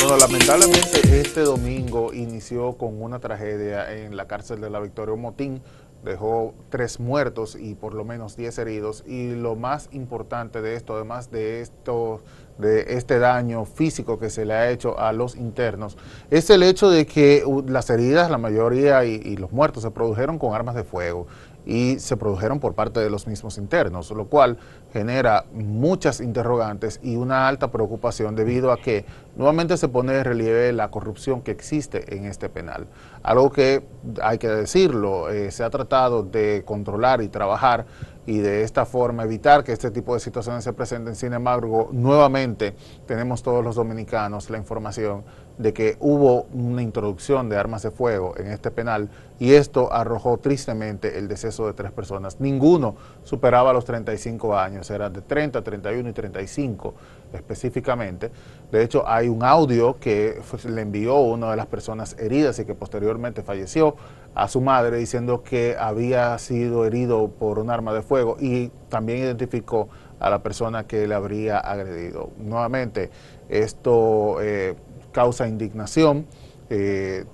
Bueno, 0.00 0.16
lamentablemente 0.18 1.20
este 1.20 1.42
domingo 1.42 2.12
inició 2.12 2.72
con 2.78 3.00
una 3.02 3.18
tragedia 3.18 3.92
en 3.92 4.16
la 4.16 4.26
cárcel 4.26 4.60
de 4.60 4.70
la 4.70 4.80
Victoria, 4.80 5.14
motín 5.14 5.62
dejó 6.04 6.54
tres 6.70 7.00
muertos 7.00 7.56
y 7.56 7.74
por 7.74 7.94
lo 7.94 8.04
menos 8.04 8.36
diez 8.36 8.58
heridos. 8.58 9.04
Y 9.06 9.34
lo 9.34 9.56
más 9.56 9.88
importante 9.92 10.62
de 10.62 10.74
esto, 10.74 10.94
además 10.94 11.30
de 11.30 11.60
esto, 11.60 12.20
de 12.58 12.96
este 12.96 13.18
daño 13.18 13.64
físico 13.64 14.18
que 14.18 14.30
se 14.30 14.44
le 14.44 14.54
ha 14.54 14.70
hecho 14.70 14.98
a 14.98 15.12
los 15.12 15.36
internos, 15.36 15.96
es 16.30 16.50
el 16.50 16.62
hecho 16.62 16.90
de 16.90 17.06
que 17.06 17.44
las 17.66 17.90
heridas, 17.90 18.30
la 18.30 18.38
mayoría 18.38 19.04
y, 19.04 19.14
y 19.14 19.36
los 19.36 19.52
muertos 19.52 19.82
se 19.82 19.90
produjeron 19.90 20.38
con 20.38 20.54
armas 20.54 20.74
de 20.74 20.84
fuego 20.84 21.26
y 21.68 21.98
se 21.98 22.16
produjeron 22.16 22.60
por 22.60 22.74
parte 22.74 22.98
de 22.98 23.10
los 23.10 23.26
mismos 23.26 23.58
internos, 23.58 24.10
lo 24.10 24.24
cual 24.24 24.56
genera 24.90 25.44
muchas 25.52 26.20
interrogantes 26.22 26.98
y 27.02 27.16
una 27.16 27.46
alta 27.46 27.70
preocupación 27.70 28.34
debido 28.34 28.72
a 28.72 28.78
que 28.78 29.04
nuevamente 29.36 29.76
se 29.76 29.86
pone 29.86 30.14
de 30.14 30.24
relieve 30.24 30.72
la 30.72 30.90
corrupción 30.90 31.42
que 31.42 31.50
existe 31.50 32.16
en 32.16 32.24
este 32.24 32.48
penal. 32.48 32.86
Algo 33.22 33.52
que 33.52 33.82
hay 34.22 34.38
que 34.38 34.48
decirlo, 34.48 35.28
eh, 35.28 35.50
se 35.50 35.62
ha 35.62 35.68
tratado 35.68 36.22
de 36.22 36.62
controlar 36.64 37.20
y 37.20 37.28
trabajar 37.28 37.84
y 38.28 38.40
de 38.40 38.62
esta 38.62 38.84
forma 38.84 39.22
evitar 39.22 39.64
que 39.64 39.72
este 39.72 39.90
tipo 39.90 40.12
de 40.12 40.20
situaciones 40.20 40.62
se 40.62 40.74
presenten. 40.74 41.16
Sin 41.16 41.32
embargo, 41.32 41.88
nuevamente 41.92 42.74
tenemos 43.06 43.42
todos 43.42 43.64
los 43.64 43.74
dominicanos 43.74 44.50
la 44.50 44.58
información 44.58 45.24
de 45.56 45.72
que 45.72 45.96
hubo 45.98 46.42
una 46.52 46.82
introducción 46.82 47.48
de 47.48 47.56
armas 47.56 47.82
de 47.82 47.90
fuego 47.90 48.34
en 48.36 48.48
este 48.48 48.70
penal 48.70 49.08
y 49.38 49.52
esto 49.52 49.90
arrojó 49.90 50.36
tristemente 50.36 51.18
el 51.18 51.26
deceso 51.26 51.66
de 51.66 51.72
tres 51.72 51.90
personas. 51.90 52.38
Ninguno 52.38 52.96
superaba 53.24 53.72
los 53.72 53.86
35 53.86 54.58
años, 54.58 54.90
eran 54.90 55.14
de 55.14 55.22
30, 55.22 55.64
31 55.64 56.10
y 56.10 56.12
35 56.12 56.94
específicamente. 57.32 58.30
De 58.70 58.82
hecho, 58.82 59.08
hay 59.08 59.28
un 59.28 59.42
audio 59.42 59.98
que 59.98 60.40
le 60.68 60.82
envió 60.82 61.18
una 61.18 61.50
de 61.50 61.56
las 61.56 61.66
personas 61.66 62.16
heridas 62.18 62.58
y 62.58 62.64
que 62.64 62.74
posteriormente 62.74 63.42
falleció 63.42 63.96
a 64.34 64.46
su 64.48 64.60
madre 64.60 64.98
diciendo 64.98 65.42
que 65.42 65.76
había 65.78 66.38
sido 66.38 66.84
herido 66.84 67.28
por 67.28 67.58
un 67.58 67.70
arma 67.70 67.92
de 67.92 68.02
fuego 68.02 68.36
y 68.38 68.70
también 68.88 69.18
identificó 69.18 69.88
a 70.20 70.30
la 70.30 70.42
persona 70.42 70.86
que 70.86 71.06
le 71.06 71.14
habría 71.14 71.58
agredido. 71.58 72.30
Nuevamente, 72.38 73.10
esto 73.48 74.40
eh, 74.40 74.74
causa 75.12 75.48
indignación. 75.48 76.26
Eh, 76.70 77.24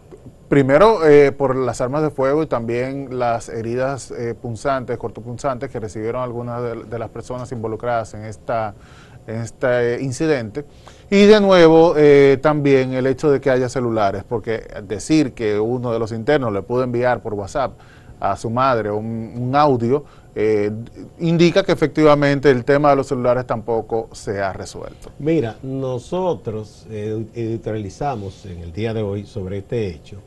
primero 0.48 1.04
eh, 1.06 1.32
por 1.32 1.56
las 1.56 1.80
armas 1.80 2.02
de 2.02 2.10
fuego 2.10 2.42
y 2.42 2.46
también 2.46 3.18
las 3.18 3.48
heridas 3.48 4.12
punzantes, 4.40 4.96
cortopunzantes 4.98 5.70
que 5.70 5.80
recibieron 5.80 6.22
algunas 6.22 6.88
de, 6.88 6.98
las 6.98 7.08
personas 7.10 7.50
involucradas 7.50 8.14
en, 8.14 8.24
esta, 8.24 8.74
este 9.26 10.02
incidente. 10.02 10.64
Y 11.10 11.26
de 11.26 11.40
nuevo, 11.40 11.94
eh, 11.96 12.38
también 12.40 12.92
el 12.94 13.06
hecho 13.06 13.30
de 13.30 13.40
que 13.40 13.50
haya 13.50 13.68
celulares, 13.68 14.24
porque 14.28 14.66
decir 14.86 15.32
que 15.32 15.58
uno 15.58 15.92
de 15.92 15.98
los 15.98 16.12
internos 16.12 16.52
le 16.52 16.62
pudo 16.62 16.82
enviar 16.82 17.20
por 17.20 17.34
WhatsApp 17.34 17.72
a 18.20 18.36
su 18.36 18.48
madre 18.50 18.90
un, 18.90 19.52
audio, 19.54 20.04
eh, 20.34 20.70
indica 21.20 21.62
que 21.62 21.72
efectivamente 21.72 22.50
el 22.50 22.64
tema 22.64 22.90
de 22.90 22.96
los 22.96 23.06
celulares 23.06 23.46
tampoco 23.46 24.08
se 24.12 24.40
ha 24.40 24.52
resuelto. 24.52 25.10
Mira, 25.18 25.56
nosotros 25.62 26.86
editorializamos 26.90 28.46
en 28.46 28.60
el 28.60 28.72
día 28.72 28.94
de 28.94 29.02
hoy 29.02 29.26
sobre 29.26 29.58
este 29.58 29.88
hecho 29.88 30.20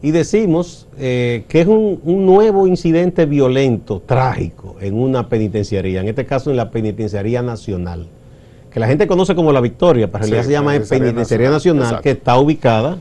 y 0.00 0.10
decimos 0.12 0.86
eh, 0.98 1.44
que 1.48 1.62
es 1.62 1.66
un, 1.66 2.00
un, 2.04 2.24
nuevo 2.24 2.66
incidente 2.66 3.26
violento, 3.26 4.00
trágico, 4.00 4.76
en 4.80 4.94
una 4.94 5.28
penitenciaría, 5.28 6.00
en 6.00 6.08
este 6.08 6.24
caso 6.26 6.50
en 6.50 6.56
la 6.56 6.70
Penitenciaría 6.70 7.42
Nacional 7.42 8.08
que 8.76 8.80
la 8.80 8.88
gente 8.88 9.06
conoce 9.06 9.34
como 9.34 9.52
La 9.52 9.62
Victoria, 9.62 10.12
pero 10.12 10.24
en 10.24 10.30
realidad 10.32 10.46
se 10.46 10.52
llama 10.52 10.78
Penitenciaría 10.86 11.48
Nacional, 11.48 12.02
que 12.02 12.10
está 12.10 12.36
ubicada 12.38 12.98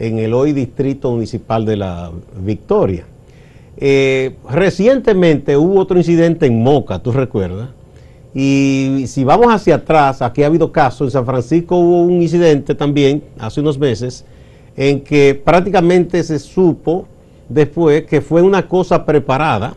en 0.00 0.18
el 0.18 0.34
hoy 0.34 0.52
Distrito 0.52 1.12
Municipal 1.12 1.64
de 1.64 1.76
La 1.76 2.10
Victoria. 2.40 3.04
Eh, 3.76 4.34
recientemente 4.50 5.56
hubo 5.56 5.78
otro 5.78 5.98
incidente 5.98 6.46
en 6.46 6.60
Moca, 6.60 6.98
tú 6.98 7.12
recuerdas, 7.12 7.68
y 8.34 9.04
si 9.06 9.22
vamos 9.22 9.54
hacia 9.54 9.76
atrás, 9.76 10.20
aquí 10.20 10.42
ha 10.42 10.46
habido 10.46 10.72
casos, 10.72 11.06
en 11.06 11.12
San 11.12 11.24
Francisco 11.24 11.76
hubo 11.76 12.02
un 12.02 12.20
incidente 12.20 12.74
también, 12.74 13.22
hace 13.38 13.60
unos 13.60 13.78
meses, 13.78 14.24
en 14.76 15.00
que 15.00 15.40
prácticamente 15.44 16.24
se 16.24 16.40
supo 16.40 17.06
después 17.48 18.02
que 18.06 18.20
fue 18.20 18.42
una 18.42 18.66
cosa 18.66 19.06
preparada 19.06 19.76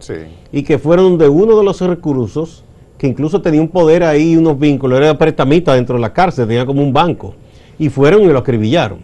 y 0.51 0.63
que 0.63 0.79
fueron 0.79 1.19
de 1.19 1.29
uno 1.29 1.55
de 1.59 1.63
los 1.63 1.79
recursos 1.81 2.63
que 2.97 3.07
incluso 3.07 3.41
tenía 3.41 3.61
un 3.61 3.67
poder 3.67 4.03
ahí, 4.03 4.35
unos 4.35 4.57
vínculos, 4.57 4.99
era 4.99 5.17
prestamista 5.17 5.73
dentro 5.75 5.95
de 5.95 6.01
la 6.01 6.13
cárcel, 6.13 6.47
tenía 6.47 6.65
como 6.65 6.81
un 6.81 6.91
banco, 6.91 7.35
y 7.77 7.89
fueron 7.89 8.23
y 8.23 8.27
lo 8.27 8.39
acribillaron. 8.39 8.99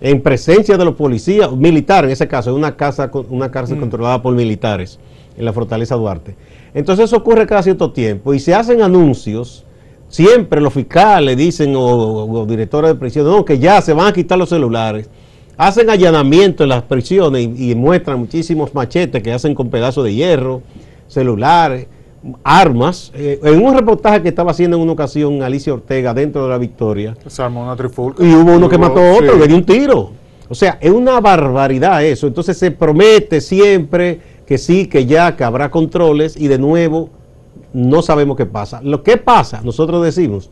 En 0.00 0.20
presencia 0.20 0.76
de 0.76 0.84
los 0.84 0.94
policías, 0.94 1.50
militares 1.52 2.08
en 2.08 2.12
ese 2.12 2.28
caso, 2.28 2.54
una, 2.54 2.76
casa, 2.76 3.10
una 3.30 3.50
cárcel 3.50 3.76
mm. 3.76 3.80
controlada 3.80 4.20
por 4.20 4.34
militares 4.34 4.98
en 5.36 5.44
la 5.44 5.52
Fortaleza 5.52 5.94
Duarte. 5.94 6.34
Entonces 6.74 7.06
eso 7.06 7.16
ocurre 7.16 7.46
cada 7.46 7.62
cierto 7.62 7.92
tiempo 7.92 8.34
y 8.34 8.40
se 8.40 8.54
hacen 8.54 8.82
anuncios, 8.82 9.64
siempre 10.08 10.60
los 10.60 10.72
fiscales 10.72 11.36
dicen 11.36 11.72
o, 11.76 12.44
directores 12.46 12.90
de 12.90 12.96
prisión, 12.96 13.26
no, 13.26 13.44
que 13.44 13.58
ya 13.58 13.80
se 13.80 13.92
van 13.92 14.08
a 14.08 14.12
quitar 14.12 14.38
los 14.38 14.48
celulares. 14.48 15.08
Hacen 15.56 15.88
allanamiento 15.88 16.64
en 16.64 16.70
las 16.70 16.82
prisiones 16.82 17.48
y, 17.56 17.70
y 17.70 17.74
muestran 17.74 18.18
muchísimos 18.18 18.74
machetes 18.74 19.22
que 19.22 19.32
hacen 19.32 19.54
con 19.54 19.70
pedazos 19.70 20.04
de 20.04 20.14
hierro, 20.14 20.62
celulares 21.06 21.86
armas. 22.42 23.12
Eh, 23.14 23.40
en 23.42 23.64
un 23.64 23.74
reportaje 23.74 24.22
que 24.22 24.28
estaba 24.28 24.50
haciendo 24.50 24.76
en 24.76 24.82
una 24.82 24.92
ocasión 24.92 25.42
Alicia 25.42 25.74
Ortega 25.74 26.14
dentro 26.14 26.44
de 26.44 26.50
la 26.50 26.58
Victoria. 26.58 27.16
Se 27.26 27.42
armó 27.42 27.64
una 27.64 27.76
trifulca. 27.76 28.24
Y 28.24 28.34
hubo 28.34 28.52
uno 28.54 28.68
que 28.68 28.78
mató 28.78 29.00
a 29.00 29.12
otro, 29.14 29.36
le 29.36 29.46
dio 29.46 29.56
un 29.56 29.64
tiro. 29.64 30.10
O 30.48 30.54
sea, 30.54 30.78
es 30.80 30.90
una 30.90 31.20
barbaridad 31.20 32.04
eso. 32.04 32.26
Entonces 32.26 32.58
se 32.58 32.70
promete 32.70 33.40
siempre 33.40 34.20
que 34.46 34.58
sí, 34.58 34.86
que 34.86 35.06
ya, 35.06 35.36
que 35.36 35.44
habrá 35.44 35.70
controles 35.70 36.36
y 36.36 36.48
de 36.48 36.58
nuevo 36.58 37.10
no 37.72 38.02
sabemos 38.02 38.36
qué 38.36 38.46
pasa. 38.46 38.80
Lo 38.82 39.02
que 39.02 39.16
pasa, 39.16 39.62
nosotros 39.62 40.04
decimos, 40.04 40.50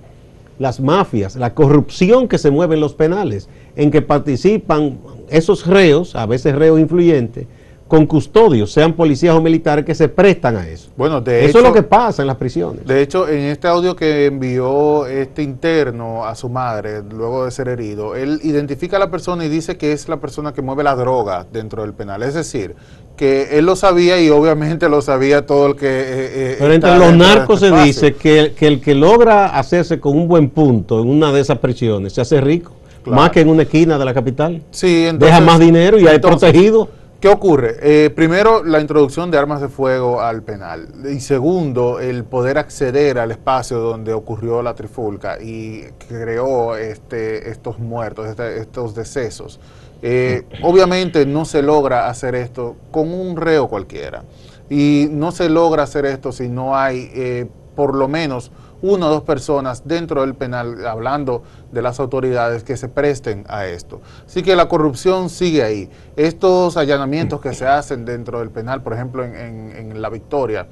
las 0.58 0.80
mafias, 0.80 1.36
la 1.36 1.54
corrupción 1.54 2.28
que 2.28 2.38
se 2.38 2.50
mueve 2.50 2.74
en 2.74 2.80
los 2.80 2.94
penales, 2.94 3.48
en 3.76 3.90
que 3.90 4.02
participan 4.02 4.98
esos 5.28 5.66
reos, 5.66 6.14
a 6.16 6.26
veces 6.26 6.54
reos 6.54 6.80
influyentes, 6.80 7.46
con 7.90 8.06
custodios, 8.06 8.70
sean 8.70 8.92
policías 8.92 9.34
o 9.34 9.42
militares, 9.42 9.84
que 9.84 9.96
se 9.96 10.08
prestan 10.08 10.56
a 10.56 10.68
eso. 10.68 10.90
Bueno, 10.96 11.20
de 11.20 11.44
eso 11.44 11.58
es 11.58 11.64
lo 11.64 11.72
que 11.72 11.82
pasa 11.82 12.22
en 12.22 12.28
las 12.28 12.36
prisiones. 12.36 12.86
De 12.86 13.02
hecho, 13.02 13.28
en 13.28 13.46
este 13.46 13.66
audio 13.66 13.96
que 13.96 14.26
envió 14.26 15.06
este 15.06 15.42
interno 15.42 16.24
a 16.24 16.36
su 16.36 16.48
madre, 16.48 17.02
luego 17.02 17.46
de 17.46 17.50
ser 17.50 17.66
herido, 17.66 18.14
él 18.14 18.38
identifica 18.44 18.96
a 18.96 19.00
la 19.00 19.10
persona 19.10 19.44
y 19.44 19.48
dice 19.48 19.76
que 19.76 19.90
es 19.90 20.08
la 20.08 20.20
persona 20.20 20.52
que 20.52 20.62
mueve 20.62 20.84
la 20.84 20.94
droga 20.94 21.44
dentro 21.52 21.82
del 21.82 21.92
penal. 21.92 22.22
Es 22.22 22.34
decir, 22.34 22.76
que 23.16 23.58
él 23.58 23.66
lo 23.66 23.74
sabía 23.74 24.20
y 24.20 24.30
obviamente 24.30 24.88
lo 24.88 25.02
sabía 25.02 25.44
todo 25.44 25.66
el 25.66 25.74
que... 25.74 25.88
Eh, 25.88 26.30
eh, 26.52 26.56
Pero 26.60 26.72
entre 26.72 26.96
los 26.96 27.12
narcos 27.12 27.60
este 27.60 27.76
se 27.76 27.84
dice 27.84 28.14
que, 28.14 28.54
el 28.60 28.80
que 28.80 28.94
logra 28.94 29.58
hacerse 29.58 29.98
con 29.98 30.16
un 30.16 30.28
buen 30.28 30.48
punto 30.48 31.02
en 31.02 31.08
una 31.08 31.32
de 31.32 31.40
esas 31.40 31.58
prisiones 31.58 32.12
se 32.12 32.20
hace 32.20 32.40
rico. 32.40 32.70
Más 33.04 33.30
que 33.30 33.40
en 33.40 33.48
una 33.48 33.62
esquina 33.62 33.98
de 33.98 34.04
la 34.04 34.14
capital. 34.14 34.62
Sí, 34.70 35.08
Deja 35.12 35.40
más 35.40 35.58
dinero 35.58 35.98
y 35.98 36.06
hay 36.06 36.20
protegido. 36.20 36.99
¿Qué 37.20 37.28
ocurre? 37.28 37.76
Eh, 37.82 38.08
primero, 38.08 38.64
la 38.64 38.80
introducción 38.80 39.30
de 39.30 39.36
armas 39.36 39.60
de 39.60 39.68
fuego 39.68 40.22
al 40.22 40.42
penal. 40.42 40.88
Y 41.04 41.20
segundo, 41.20 42.00
el 42.00 42.24
poder 42.24 42.56
acceder 42.56 43.18
al 43.18 43.30
espacio 43.30 43.78
donde 43.78 44.14
ocurrió 44.14 44.62
la 44.62 44.74
trifulca 44.74 45.36
y 45.38 45.84
creó 46.08 46.76
este, 46.76 47.50
estos 47.50 47.78
muertos, 47.78 48.26
este, 48.26 48.58
estos 48.58 48.94
decesos. 48.94 49.60
Eh, 50.00 50.46
obviamente 50.62 51.26
no 51.26 51.44
se 51.44 51.60
logra 51.60 52.08
hacer 52.08 52.34
esto 52.34 52.76
con 52.90 53.12
un 53.12 53.36
reo 53.36 53.68
cualquiera. 53.68 54.24
Y 54.70 55.08
no 55.10 55.30
se 55.30 55.50
logra 55.50 55.82
hacer 55.82 56.06
esto 56.06 56.32
si 56.32 56.48
no 56.48 56.74
hay, 56.74 57.10
eh, 57.12 57.50
por 57.76 57.96
lo 57.96 58.08
menos, 58.08 58.50
una 58.82 59.06
o 59.06 59.10
dos 59.10 59.22
personas 59.22 59.82
dentro 59.86 60.22
del 60.22 60.34
penal, 60.34 60.86
hablando 60.86 61.42
de 61.72 61.82
las 61.82 62.00
autoridades 62.00 62.64
que 62.64 62.76
se 62.76 62.88
presten 62.88 63.44
a 63.48 63.66
esto. 63.66 64.00
Así 64.26 64.42
que 64.42 64.56
la 64.56 64.68
corrupción 64.68 65.28
sigue 65.28 65.62
ahí. 65.62 65.88
Estos 66.16 66.76
allanamientos 66.76 67.40
que 67.40 67.54
se 67.54 67.66
hacen 67.66 68.04
dentro 68.04 68.40
del 68.40 68.50
penal, 68.50 68.82
por 68.82 68.92
ejemplo, 68.92 69.24
en, 69.24 70.00
La 70.00 70.08
Victoria, 70.08 70.66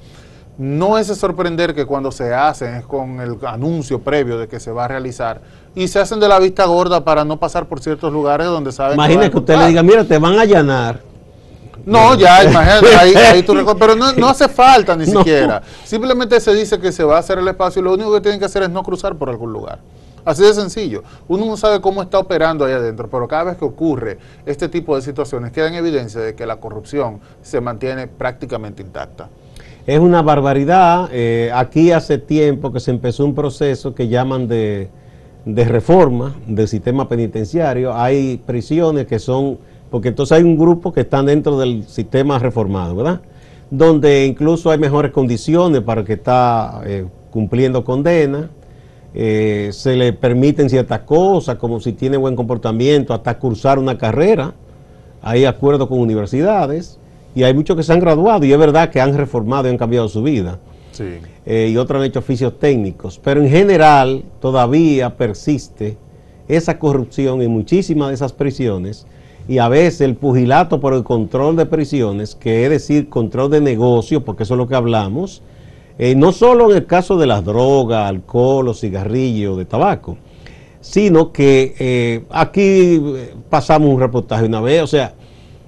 no 0.57 0.97
es 0.97 1.07
de 1.07 1.15
sorprender 1.15 1.73
que 1.73 1.85
cuando 1.85 2.11
se 2.11 2.33
hacen 2.33 2.75
es 2.75 2.85
con 2.85 3.21
el 3.21 3.37
anuncio 3.45 4.01
previo 4.01 4.37
de 4.37 4.47
que 4.47 4.59
se 4.59 4.71
va 4.71 4.85
a 4.85 4.87
realizar 4.89 5.41
y 5.73 5.87
se 5.87 5.99
hacen 5.99 6.19
de 6.19 6.27
la 6.27 6.37
vista 6.39 6.65
gorda 6.65 7.05
para 7.05 7.23
no 7.23 7.39
pasar 7.39 7.67
por 7.67 7.79
ciertos 7.79 8.11
lugares 8.11 8.47
donde 8.47 8.71
saben 8.71 8.95
Imagínese 8.95 9.31
que, 9.31 9.37
usted 9.37 9.57
le 9.57 9.67
diga, 9.67 9.83
mira, 9.83 10.03
te 10.03 10.17
van 10.17 10.37
a 10.37 10.41
allanar. 10.41 11.08
No, 11.89 12.15
ya, 12.15 12.43
imagínate, 12.43 12.95
ahí, 12.95 13.13
ahí 13.33 13.43
tú 13.43 13.53
pero 13.79 13.95
no, 13.95 14.13
no, 14.13 14.29
hace 14.29 14.47
falta 14.47 14.95
ni 14.95 15.05
siquiera. 15.07 15.61
Simplemente 15.83 16.39
se 16.39 16.53
dice 16.53 16.79
que 16.79 16.91
se 16.91 17.03
va 17.03 17.17
a 17.17 17.19
hacer 17.19 17.39
el 17.39 17.47
espacio 17.47 17.81
y 17.81 17.85
lo 17.85 17.93
único 17.93 18.13
que 18.13 18.21
tienen 18.21 18.39
que 18.39 18.45
hacer 18.45 18.63
es 18.63 18.69
no 18.69 18.83
cruzar 18.83 19.15
por 19.15 19.29
algún 19.29 19.51
lugar. 19.51 19.79
Así 20.23 20.43
de 20.43 20.53
sencillo. 20.53 21.03
Uno 21.27 21.45
no 21.45 21.57
sabe 21.57 21.81
cómo 21.81 22.03
está 22.03 22.19
operando 22.19 22.65
ahí 22.65 22.73
adentro, 22.73 23.09
pero 23.09 23.27
cada 23.27 23.45
vez 23.45 23.57
que 23.57 23.65
ocurre 23.65 24.19
este 24.45 24.69
tipo 24.69 24.95
de 24.95 25.01
situaciones 25.01 25.51
queda 25.51 25.67
en 25.67 25.75
evidencia 25.75 26.21
de 26.21 26.35
que 26.35 26.45
la 26.45 26.57
corrupción 26.57 27.21
se 27.41 27.59
mantiene 27.61 28.07
prácticamente 28.07 28.83
intacta. 28.83 29.29
Es 29.87 29.99
una 29.99 30.21
barbaridad. 30.21 31.09
Eh, 31.11 31.49
aquí 31.53 31.91
hace 31.91 32.19
tiempo 32.19 32.71
que 32.71 32.79
se 32.79 32.91
empezó 32.91 33.25
un 33.25 33.33
proceso 33.33 33.95
que 33.95 34.07
llaman 34.07 34.47
de 34.47 34.91
de 35.45 35.65
reforma 35.65 36.35
del 36.47 36.67
sistema 36.67 37.07
penitenciario. 37.07 37.93
Hay 37.93 38.37
prisiones 38.45 39.07
que 39.07 39.19
son, 39.19 39.57
porque 39.89 40.09
entonces 40.09 40.37
hay 40.37 40.43
un 40.43 40.57
grupo 40.57 40.93
que 40.93 41.01
están 41.01 41.25
dentro 41.25 41.57
del 41.57 41.83
sistema 41.87 42.37
reformado, 42.39 42.95
¿verdad? 42.95 43.21
Donde 43.71 44.25
incluso 44.25 44.71
hay 44.71 44.77
mejores 44.77 45.11
condiciones 45.11 45.81
para 45.81 46.01
el 46.01 46.07
que 46.07 46.13
está 46.13 46.81
eh, 46.85 47.05
cumpliendo 47.31 47.83
condena. 47.83 48.49
Eh, 49.13 49.69
se 49.73 49.95
le 49.95 50.13
permiten 50.13 50.69
ciertas 50.69 50.99
cosas, 51.01 51.55
como 51.55 51.79
si 51.79 51.93
tiene 51.93 52.17
buen 52.17 52.35
comportamiento, 52.35 53.13
hasta 53.13 53.37
cursar 53.39 53.79
una 53.79 53.97
carrera. 53.97 54.53
Hay 55.21 55.45
acuerdos 55.45 55.87
con 55.87 55.99
universidades 55.99 56.99
y 57.35 57.43
hay 57.43 57.53
muchos 57.53 57.75
que 57.75 57.83
se 57.83 57.91
han 57.91 57.99
graduado 57.99 58.45
y 58.45 58.53
es 58.53 58.59
verdad 58.59 58.89
que 58.89 59.01
han 59.01 59.15
reformado 59.15 59.67
y 59.67 59.71
han 59.71 59.77
cambiado 59.77 60.07
su 60.07 60.21
vida. 60.23 60.59
Eh, 61.45 61.69
y 61.71 61.77
otros 61.77 61.99
han 61.99 62.05
hecho 62.05 62.19
oficios 62.19 62.59
técnicos. 62.59 63.19
Pero 63.23 63.41
en 63.41 63.49
general 63.49 64.23
todavía 64.39 65.15
persiste 65.15 65.97
esa 66.47 66.77
corrupción 66.77 67.41
en 67.41 67.51
muchísimas 67.51 68.09
de 68.09 68.15
esas 68.15 68.33
prisiones 68.33 69.05
y 69.49 69.57
a 69.57 69.67
veces 69.67 70.01
el 70.01 70.15
pugilato 70.15 70.79
por 70.79 70.93
el 70.93 71.03
control 71.03 71.55
de 71.55 71.65
prisiones, 71.65 72.35
que 72.35 72.65
es 72.65 72.69
decir, 72.69 73.09
control 73.09 73.49
de 73.49 73.59
negocio, 73.59 74.23
porque 74.23 74.43
eso 74.43 74.53
es 74.53 74.59
lo 74.59 74.67
que 74.67 74.75
hablamos, 74.75 75.41
eh, 75.97 76.13
no 76.13 76.31
solo 76.33 76.69
en 76.69 76.77
el 76.77 76.85
caso 76.85 77.17
de 77.17 77.25
las 77.25 77.43
drogas, 77.43 78.07
alcohol 78.07 78.67
o 78.67 78.75
cigarrillo 78.75 79.55
de 79.55 79.65
tabaco, 79.65 80.17
sino 80.81 81.31
que 81.31 81.73
eh, 81.79 82.25
aquí 82.29 83.01
pasamos 83.49 83.89
un 83.89 83.99
reportaje 83.99 84.45
una 84.45 84.61
vez, 84.61 84.83
o 84.83 84.87
sea, 84.87 85.15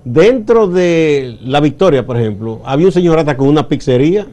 dentro 0.06 0.68
de 0.68 1.40
la 1.42 1.60
Victoria, 1.60 2.06
por 2.06 2.18
ejemplo, 2.18 2.62
había 2.64 2.86
un 2.86 2.92
señor 2.92 3.18
hasta 3.18 3.36
con 3.36 3.48
una 3.48 3.68
pizzería, 3.68 4.28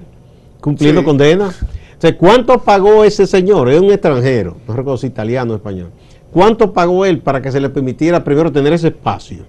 cumpliendo 0.60 1.02
condena. 1.02 1.54
¿cuánto 2.18 2.58
pagó 2.62 3.02
ese 3.02 3.26
señor? 3.26 3.70
Es 3.70 3.80
un 3.80 3.90
extranjero, 3.90 4.58
no 4.68 4.74
recuerdo 4.74 4.98
si 4.98 5.06
italiano 5.06 5.54
o 5.54 5.56
español. 5.56 5.88
¿Cuánto 6.32 6.72
pagó 6.72 7.04
él 7.04 7.20
para 7.20 7.40
que 7.40 7.50
se 7.50 7.60
le 7.60 7.68
permitiera 7.68 8.22
primero 8.22 8.52
tener 8.52 8.72
ese 8.72 8.88
espacio? 8.88 9.44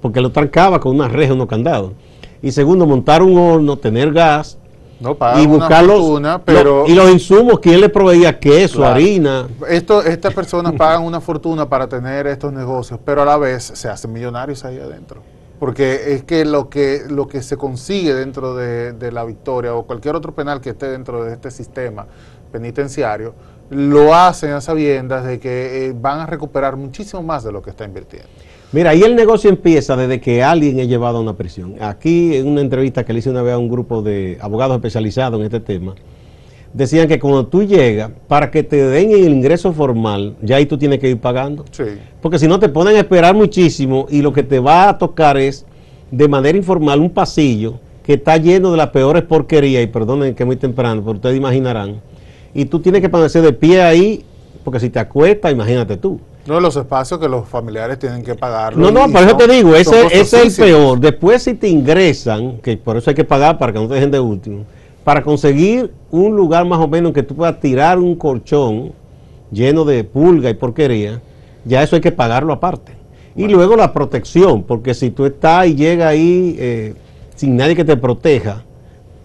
Porque 0.00 0.20
lo 0.20 0.30
trancaba 0.30 0.78
con 0.80 0.94
una 0.94 1.08
reja, 1.08 1.34
unos 1.34 1.48
candados. 1.48 1.92
Y 2.42 2.52
segundo, 2.52 2.86
montar 2.86 3.22
un 3.22 3.36
horno, 3.38 3.76
tener 3.78 4.12
gas. 4.12 4.58
No, 5.00 5.16
y 5.36 5.46
buscar 5.46 5.84
una 5.86 6.38
pero... 6.38 6.84
y 6.86 6.94
los 6.94 7.10
insumos, 7.10 7.58
¿quién 7.58 7.80
le 7.80 7.88
proveía 7.88 8.38
queso, 8.38 8.84
harina? 8.84 9.48
Esto, 9.68 10.02
estas 10.02 10.32
personas 10.32 10.72
pagan 10.74 11.02
una 11.02 11.20
fortuna 11.20 11.68
para 11.68 11.88
tener 11.88 12.28
estos 12.28 12.52
negocios, 12.52 13.00
pero 13.04 13.22
a 13.22 13.24
la 13.24 13.36
vez 13.36 13.64
se 13.64 13.88
hacen 13.88 14.12
millonarios 14.12 14.64
ahí 14.64 14.78
adentro 14.78 15.33
porque 15.64 16.12
es 16.12 16.24
que 16.24 16.44
lo 16.44 16.68
que 16.68 17.04
lo 17.08 17.26
que 17.26 17.40
se 17.40 17.56
consigue 17.56 18.12
dentro 18.12 18.54
de, 18.54 19.10
la 19.10 19.24
victoria 19.24 19.74
o 19.74 19.86
cualquier 19.86 20.14
otro 20.14 20.34
penal 20.34 20.60
que 20.60 20.68
esté 20.68 20.90
dentro 20.90 21.24
de 21.24 21.32
este 21.32 21.50
sistema 21.50 22.06
penitenciario 22.52 23.32
lo 23.70 24.14
hacen 24.14 24.50
a 24.50 24.60
sabiendas 24.60 25.24
de 25.24 25.40
que 25.40 25.86
eh, 25.86 25.94
van 25.98 26.20
a 26.20 26.26
recuperar 26.26 26.76
muchísimo 26.76 27.22
más 27.22 27.44
de 27.44 27.52
lo 27.52 27.62
que 27.62 27.70
está 27.70 27.86
invirtiendo. 27.86 28.28
Mira, 28.72 28.90
ahí 28.90 29.04
el 29.04 29.16
negocio 29.16 29.48
empieza 29.48 29.96
desde 29.96 30.20
que 30.20 30.42
alguien 30.42 30.78
es 30.80 30.86
llevado 30.86 31.16
a 31.16 31.20
una 31.22 31.34
prisión. 31.34 31.76
Aquí 31.80 32.36
en 32.36 32.46
una 32.46 32.60
entrevista 32.60 33.02
que 33.02 33.14
le 33.14 33.20
hice 33.20 33.30
una 33.30 33.40
vez 33.40 33.54
a 33.54 33.58
un 33.58 33.70
grupo 33.70 34.02
de 34.02 34.36
abogados 34.42 34.76
especializados 34.76 35.40
en 35.40 35.46
este 35.46 35.60
tema, 35.60 35.94
decían 36.74 37.08
que 37.08 37.18
cuando 37.18 37.46
tú 37.46 37.62
llegas, 37.62 38.10
para 38.28 38.50
que 38.50 38.62
te 38.62 38.76
den 38.76 39.12
el 39.12 39.28
ingreso 39.28 39.72
formal, 39.72 40.36
ya 40.42 40.56
ahí 40.56 40.66
tú 40.66 40.76
tienes 40.76 40.98
que 40.98 41.08
ir 41.08 41.18
pagando. 41.18 41.64
Sí. 41.70 41.84
Porque 42.20 42.38
si 42.38 42.46
no 42.46 42.58
te 42.58 42.68
ponen 42.68 42.96
a 42.96 42.98
esperar 42.98 43.34
muchísimo 43.34 44.06
y 44.10 44.20
lo 44.20 44.32
que 44.32 44.42
te 44.42 44.58
va 44.58 44.88
a 44.88 44.98
tocar 44.98 45.38
es 45.38 45.64
de 46.10 46.28
manera 46.28 46.58
informal 46.58 47.00
un 47.00 47.10
pasillo 47.10 47.78
que 48.02 48.14
está 48.14 48.36
lleno 48.36 48.70
de 48.70 48.76
las 48.76 48.90
peores 48.90 49.22
porquerías, 49.22 49.82
y 49.82 49.86
perdonen 49.86 50.34
que 50.34 50.42
es 50.42 50.46
muy 50.46 50.56
temprano, 50.56 51.00
pero 51.00 51.14
ustedes 51.14 51.36
imaginarán, 51.36 52.02
y 52.52 52.66
tú 52.66 52.80
tienes 52.80 53.00
que 53.00 53.08
ponerse 53.08 53.40
de 53.40 53.52
pie 53.52 53.80
ahí, 53.80 54.24
porque 54.62 54.78
si 54.78 54.90
te 54.90 54.98
acuestas, 54.98 55.52
imagínate 55.52 55.96
tú. 55.96 56.20
No, 56.46 56.60
los 56.60 56.76
espacios 56.76 57.18
que 57.18 57.28
los 57.28 57.48
familiares 57.48 57.98
tienen 57.98 58.22
que 58.22 58.34
pagar. 58.34 58.76
No, 58.76 58.90
no, 58.90 59.10
por 59.10 59.22
eso 59.22 59.36
te 59.36 59.48
digo, 59.48 59.74
ese, 59.74 60.04
ese 60.08 60.42
es 60.42 60.58
el 60.58 60.66
peor. 60.66 61.00
Después 61.00 61.42
si 61.42 61.54
te 61.54 61.68
ingresan, 61.68 62.58
que 62.58 62.76
por 62.76 62.98
eso 62.98 63.08
hay 63.08 63.16
que 63.16 63.24
pagar 63.24 63.56
para 63.56 63.72
que 63.72 63.78
no 63.78 63.88
te 63.88 63.94
dejen 63.94 64.10
de 64.10 64.20
último, 64.20 64.64
para 65.04 65.22
conseguir 65.22 65.92
un 66.10 66.34
lugar 66.34 66.64
más 66.64 66.80
o 66.80 66.88
menos 66.88 67.10
en 67.10 67.14
que 67.14 67.22
tú 67.22 67.36
puedas 67.36 67.60
tirar 67.60 67.98
un 67.98 68.16
colchón 68.16 68.92
lleno 69.52 69.84
de 69.84 70.02
pulga 70.02 70.50
y 70.50 70.54
porquería, 70.54 71.20
ya 71.64 71.82
eso 71.82 71.96
hay 71.96 72.02
que 72.02 72.10
pagarlo 72.10 72.52
aparte. 72.52 72.92
Y 73.36 73.48
luego 73.48 73.76
la 73.76 73.92
protección, 73.92 74.62
porque 74.62 74.94
si 74.94 75.10
tú 75.10 75.26
estás 75.26 75.66
y 75.66 75.74
llegas 75.74 76.08
ahí 76.08 76.56
eh, 76.58 76.94
sin 77.34 77.56
nadie 77.56 77.76
que 77.76 77.84
te 77.84 77.96
proteja, 77.96 78.64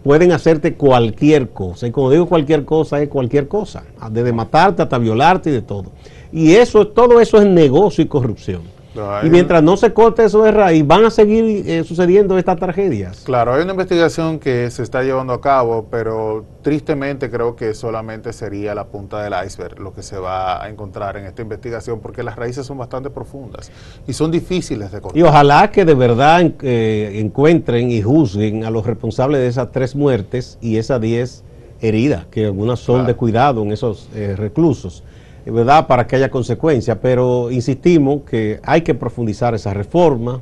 pueden 0.04 0.32
hacerte 0.32 0.74
cualquier 0.74 1.50
cosa. 1.50 1.88
Y 1.88 1.92
como 1.92 2.12
digo 2.12 2.28
cualquier 2.28 2.66
cosa, 2.66 3.02
es 3.02 3.08
cualquier 3.08 3.48
cosa, 3.48 3.84
desde 4.12 4.34
matarte 4.34 4.82
hasta 4.82 4.98
violarte 4.98 5.50
y 5.50 5.54
de 5.54 5.62
todo. 5.62 5.92
Y 6.32 6.54
eso, 6.54 6.88
todo 6.88 7.20
eso 7.22 7.38
es 7.40 7.48
negocio 7.48 8.04
y 8.04 8.08
corrupción 8.08 8.79
y 9.24 9.30
mientras 9.30 9.62
no 9.62 9.78
se 9.78 9.94
corte 9.94 10.24
eso 10.24 10.44
de 10.44 10.52
raíz, 10.52 10.86
van 10.86 11.06
a 11.06 11.10
seguir 11.10 11.64
eh, 11.68 11.84
sucediendo 11.84 12.38
estas 12.38 12.58
tragedias. 12.58 13.22
Claro, 13.24 13.54
hay 13.54 13.64
una 13.64 13.72
investigación 13.72 14.40
que 14.40 14.72
se 14.72 14.84
está 14.84 15.04
llevando 15.04 15.34
a 15.34 15.42
cabo, 15.42 15.88
pero 15.90 16.46
tristemente 16.62 17.30
creo 17.30 17.56
que 17.56 17.74
solamente 17.74 18.34
sería 18.34 18.74
la 18.74 18.88
punta 18.88 19.22
del 19.22 19.34
iceberg 19.46 19.80
lo 19.80 19.94
que 19.94 20.02
se 20.02 20.18
va 20.18 20.64
a 20.64 20.70
encontrar 20.70 21.18
en 21.18 21.26
esta 21.26 21.42
investigación, 21.42 22.00
porque 22.00 22.24
las 22.24 22.36
raíces 22.36 22.66
son 22.66 22.78
bastante 22.78 23.10
profundas 23.10 23.72
y 24.08 24.14
son 24.14 24.32
difíciles 24.32 24.92
de 24.92 25.02
cortar. 25.02 25.18
Y 25.18 25.24
ojalá 25.24 25.70
que 25.72 25.86
de 25.86 25.94
verdad 25.94 26.42
eh, 26.62 27.20
encuentren 27.20 27.92
y 27.92 28.02
juzguen 28.02 28.66
a 28.66 28.72
los 28.72 28.86
responsables 28.86 29.42
de 29.42 29.48
esas 29.48 29.72
tres 29.72 29.96
muertes 29.96 30.58
y 30.62 30.78
esas 30.78 31.00
diez 31.00 31.44
heridas, 31.82 32.26
que 32.26 32.46
algunas 32.46 32.80
son 32.80 33.06
de 33.06 33.16
cuidado 33.16 33.62
en 33.62 33.72
esos 33.72 34.10
eh, 34.14 34.36
reclusos. 34.38 35.04
¿Verdad? 35.52 35.88
Para 35.88 36.08
que 36.08 36.16
haya 36.16 36.30
consecuencias, 36.30 36.98
pero 37.02 37.52
insistimos 37.52 38.22
que 38.24 38.60
hay 38.64 38.82
que 38.82 38.96
profundizar 38.96 39.54
esa 39.54 39.74
reforma, 39.74 40.42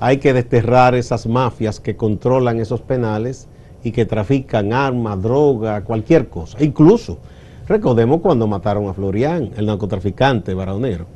hay 0.00 0.18
que 0.18 0.32
desterrar 0.32 0.94
esas 0.94 1.26
mafias 1.26 1.80
que 1.80 1.96
controlan 1.96 2.58
esos 2.58 2.80
penales 2.80 3.48
y 3.84 3.92
que 3.92 4.04
trafican 4.04 4.72
armas, 4.72 5.20
droga, 5.22 5.82
cualquier 5.82 6.28
cosa. 6.28 6.62
Incluso, 6.62 7.18
recordemos 7.66 8.20
cuando 8.20 8.46
mataron 8.46 8.88
a 8.88 8.94
Florian, 8.94 9.50
el 9.56 9.66
narcotraficante 9.66 10.54
baronero, 10.54 11.06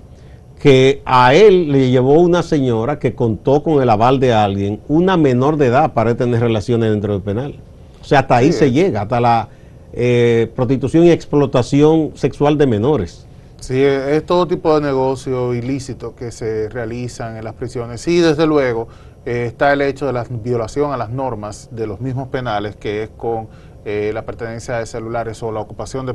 que 0.61 1.03
a 1.05 1.35
él 1.35 1.71
le 1.71 1.91
llevó 1.91 2.15
una 2.15 2.43
señora 2.43 2.99
que 2.99 3.15
contó 3.15 3.63
con 3.63 3.83
el 3.83 3.91
aval 3.91 4.19
de 4.21 4.33
alguien, 4.33 4.81
una 4.89 5.17
menor 5.17 5.57
de 5.57 5.67
edad 5.67 5.93
para 5.93 6.17
tener 6.17 6.41
relaciones 6.41 6.91
dentro 6.91 7.13
del 7.13 7.23
penal. 7.23 7.57
O 8.01 8.05
sea, 8.05 8.21
hasta 8.21 8.37
ahí 8.37 8.53
se 8.53 8.71
llega, 8.71 9.03
hasta 9.03 9.21
la 9.21 9.49
eh, 9.99 10.53
prostitución 10.55 11.05
y 11.05 11.11
explotación 11.11 12.13
sexual 12.15 12.59
de 12.59 12.67
menores. 12.67 13.27
Sí, 13.61 13.83
es 13.83 14.27
todo 14.27 14.47
tipo 14.47 14.75
de 14.75 14.87
negocio 14.87 15.55
ilícito 15.55 16.15
que 16.15 16.31
se 16.31 16.69
realizan 16.69 17.39
en 17.39 17.45
las 17.45 17.55
prisiones. 17.55 18.07
Y 18.07 18.19
desde 18.19 18.47
luego 18.47 18.89
eh, 19.25 19.47
está 19.47 19.73
el 19.73 19.81
hecho 19.81 20.07
de 20.07 20.13
la 20.13 20.27
violación 20.29 20.93
a 20.93 20.99
las 20.99 21.09
normas 21.09 21.71
de 21.73 21.87
los 21.87 22.01
mismos 22.03 22.29
penales, 22.29 22.77
que 22.77 23.05
es 23.05 23.09
con 23.17 23.49
eh, 23.87 24.11
la 24.13 24.23
pertenencia 24.27 24.77
de 24.77 24.85
celulares 24.85 25.43
o 25.43 25.51
la 25.51 25.61
ocupación 25.61 26.05
de 26.05 26.15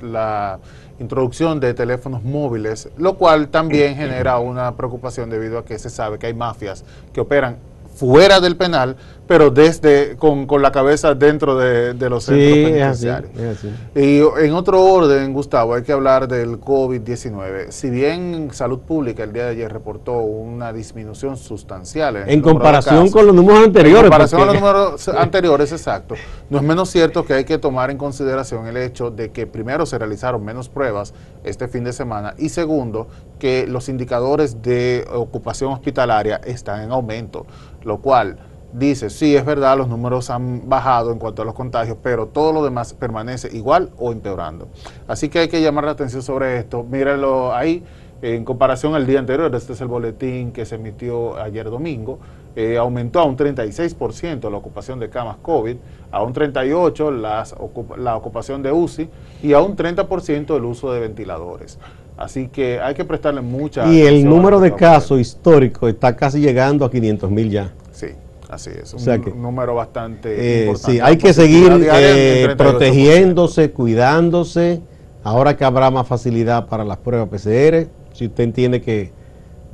la 0.00 0.58
introducción 0.98 1.60
de 1.60 1.74
teléfonos 1.74 2.24
móviles, 2.24 2.88
lo 2.98 3.14
cual 3.14 3.48
también 3.48 3.94
genera 3.94 4.38
una 4.38 4.76
preocupación 4.76 5.30
debido 5.30 5.58
a 5.58 5.64
que 5.64 5.78
se 5.78 5.88
sabe 5.88 6.18
que 6.18 6.26
hay 6.26 6.34
mafias 6.34 6.84
que 7.12 7.20
operan 7.20 7.58
fuera 7.94 8.40
del 8.40 8.56
penal, 8.56 8.96
pero 9.26 9.50
desde 9.50 10.16
con, 10.16 10.46
con 10.46 10.60
la 10.62 10.72
cabeza 10.72 11.14
dentro 11.14 11.56
de, 11.56 11.94
de 11.94 12.10
los 12.10 12.24
centros 12.24 12.44
Sí, 12.46 12.64
es 12.64 12.82
así, 12.82 13.06
penitenciarios. 13.06 13.30
es 13.38 13.58
así. 13.58 13.70
Y 13.94 14.44
en 14.44 14.52
otro 14.54 14.82
orden, 14.84 15.32
Gustavo, 15.32 15.74
hay 15.74 15.82
que 15.82 15.92
hablar 15.92 16.28
del 16.28 16.60
COVID-19. 16.60 17.70
Si 17.70 17.88
bien 17.90 18.50
Salud 18.52 18.80
Pública 18.80 19.22
el 19.22 19.32
día 19.32 19.44
de 19.44 19.50
ayer 19.52 19.72
reportó 19.72 20.18
una 20.18 20.72
disminución 20.72 21.36
sustancial 21.36 22.16
en, 22.26 22.40
comparación 22.42 22.96
casos, 22.96 23.12
con 23.12 23.26
los 23.26 23.34
números 23.34 23.64
anteriores. 23.64 23.98
en 23.98 24.10
comparación 24.10 24.40
porque- 24.40 24.50
a 24.50 24.60
los 24.60 24.60
números 24.62 25.08
anteriores, 25.16 25.72
exacto. 25.72 26.14
No 26.50 26.58
es 26.58 26.64
menos 26.64 26.90
cierto 26.90 27.24
que 27.24 27.34
hay 27.34 27.44
que 27.44 27.58
tomar 27.58 27.90
en 27.90 27.98
consideración 27.98 28.66
el 28.66 28.76
hecho 28.76 29.10
de 29.10 29.30
que 29.30 29.46
primero 29.46 29.86
se 29.86 29.98
realizaron 29.98 30.44
menos 30.44 30.68
pruebas 30.68 31.14
este 31.44 31.68
fin 31.68 31.84
de 31.84 31.92
semana 31.92 32.34
y 32.38 32.48
segundo, 32.50 33.06
que 33.38 33.66
los 33.66 33.88
indicadores 33.88 34.62
de 34.62 35.06
ocupación 35.12 35.72
hospitalaria 35.72 36.40
están 36.44 36.82
en 36.82 36.92
aumento, 36.92 37.46
lo 37.84 37.98
cual 37.98 38.36
dice, 38.72 39.10
sí, 39.10 39.36
es 39.36 39.44
verdad, 39.44 39.76
los 39.76 39.88
números 39.88 40.30
han 40.30 40.68
bajado 40.68 41.12
en 41.12 41.18
cuanto 41.18 41.42
a 41.42 41.44
los 41.44 41.54
contagios, 41.54 41.96
pero 42.02 42.26
todo 42.26 42.52
lo 42.52 42.64
demás 42.64 42.94
permanece 42.94 43.48
igual 43.56 43.90
o 43.98 44.12
empeorando. 44.12 44.68
Así 45.06 45.28
que 45.28 45.40
hay 45.40 45.48
que 45.48 45.60
llamar 45.60 45.84
la 45.84 45.92
atención 45.92 46.22
sobre 46.22 46.58
esto. 46.58 46.82
Mírenlo 46.82 47.54
ahí. 47.54 47.84
En 48.22 48.44
comparación 48.44 48.94
al 48.94 49.04
día 49.04 49.18
anterior, 49.18 49.52
este 49.52 49.72
es 49.72 49.80
el 49.80 49.88
boletín 49.88 50.52
que 50.52 50.64
se 50.64 50.76
emitió 50.76 51.36
ayer 51.42 51.68
domingo, 51.68 52.20
eh, 52.54 52.78
aumentó 52.78 53.18
a 53.18 53.24
un 53.24 53.36
36% 53.36 54.48
la 54.48 54.58
ocupación 54.58 55.00
de 55.00 55.10
camas 55.10 55.38
COVID, 55.42 55.76
a 56.12 56.22
un 56.22 56.32
38% 56.32 57.10
las 57.10 57.56
la 57.96 58.16
ocupación 58.16 58.62
de 58.62 58.70
UCI 58.70 59.10
y 59.42 59.54
a 59.54 59.60
un 59.60 59.74
30% 59.74 60.56
el 60.56 60.64
uso 60.64 60.92
de 60.92 61.00
ventiladores. 61.00 61.80
Así 62.16 62.46
que 62.46 62.78
hay 62.78 62.94
que 62.94 63.04
prestarle 63.04 63.40
mucha 63.40 63.88
Y 63.88 64.02
el 64.02 64.06
atención 64.06 64.32
a 64.32 64.36
número 64.36 64.56
lo 64.58 64.62
que 64.62 64.70
de 64.70 64.76
casos 64.76 65.18
históricos 65.18 65.90
está 65.90 66.14
casi 66.14 66.40
llegando 66.40 66.84
a 66.84 66.90
500 66.92 67.28
mil 67.28 67.50
ya. 67.50 67.72
Sí, 67.90 68.08
así 68.52 68.70
es. 68.70 68.92
O 68.94 68.96
Un 68.98 69.02
sea 69.02 69.18
que- 69.18 69.30
número 69.32 69.74
bastante 69.74 70.28
Eh, 70.34 70.66
importante. 70.66 70.92
sí, 70.92 71.00
hay 71.02 71.16
que 71.16 71.32
seguir 71.32 71.72
eh, 71.72 72.42
en 72.42 72.50
38%. 72.50 72.56
protegiéndose, 72.56 73.70
cuidándose. 73.72 74.80
Ahora 75.24 75.56
que 75.56 75.64
habrá 75.64 75.90
más 75.90 76.06
facilidad 76.06 76.66
para 76.66 76.84
las 76.84 76.98
pruebas 76.98 77.28
PCR, 77.28 77.88
si 78.12 78.26
usted 78.26 78.44
entiende 78.44 78.80
que 78.80 79.12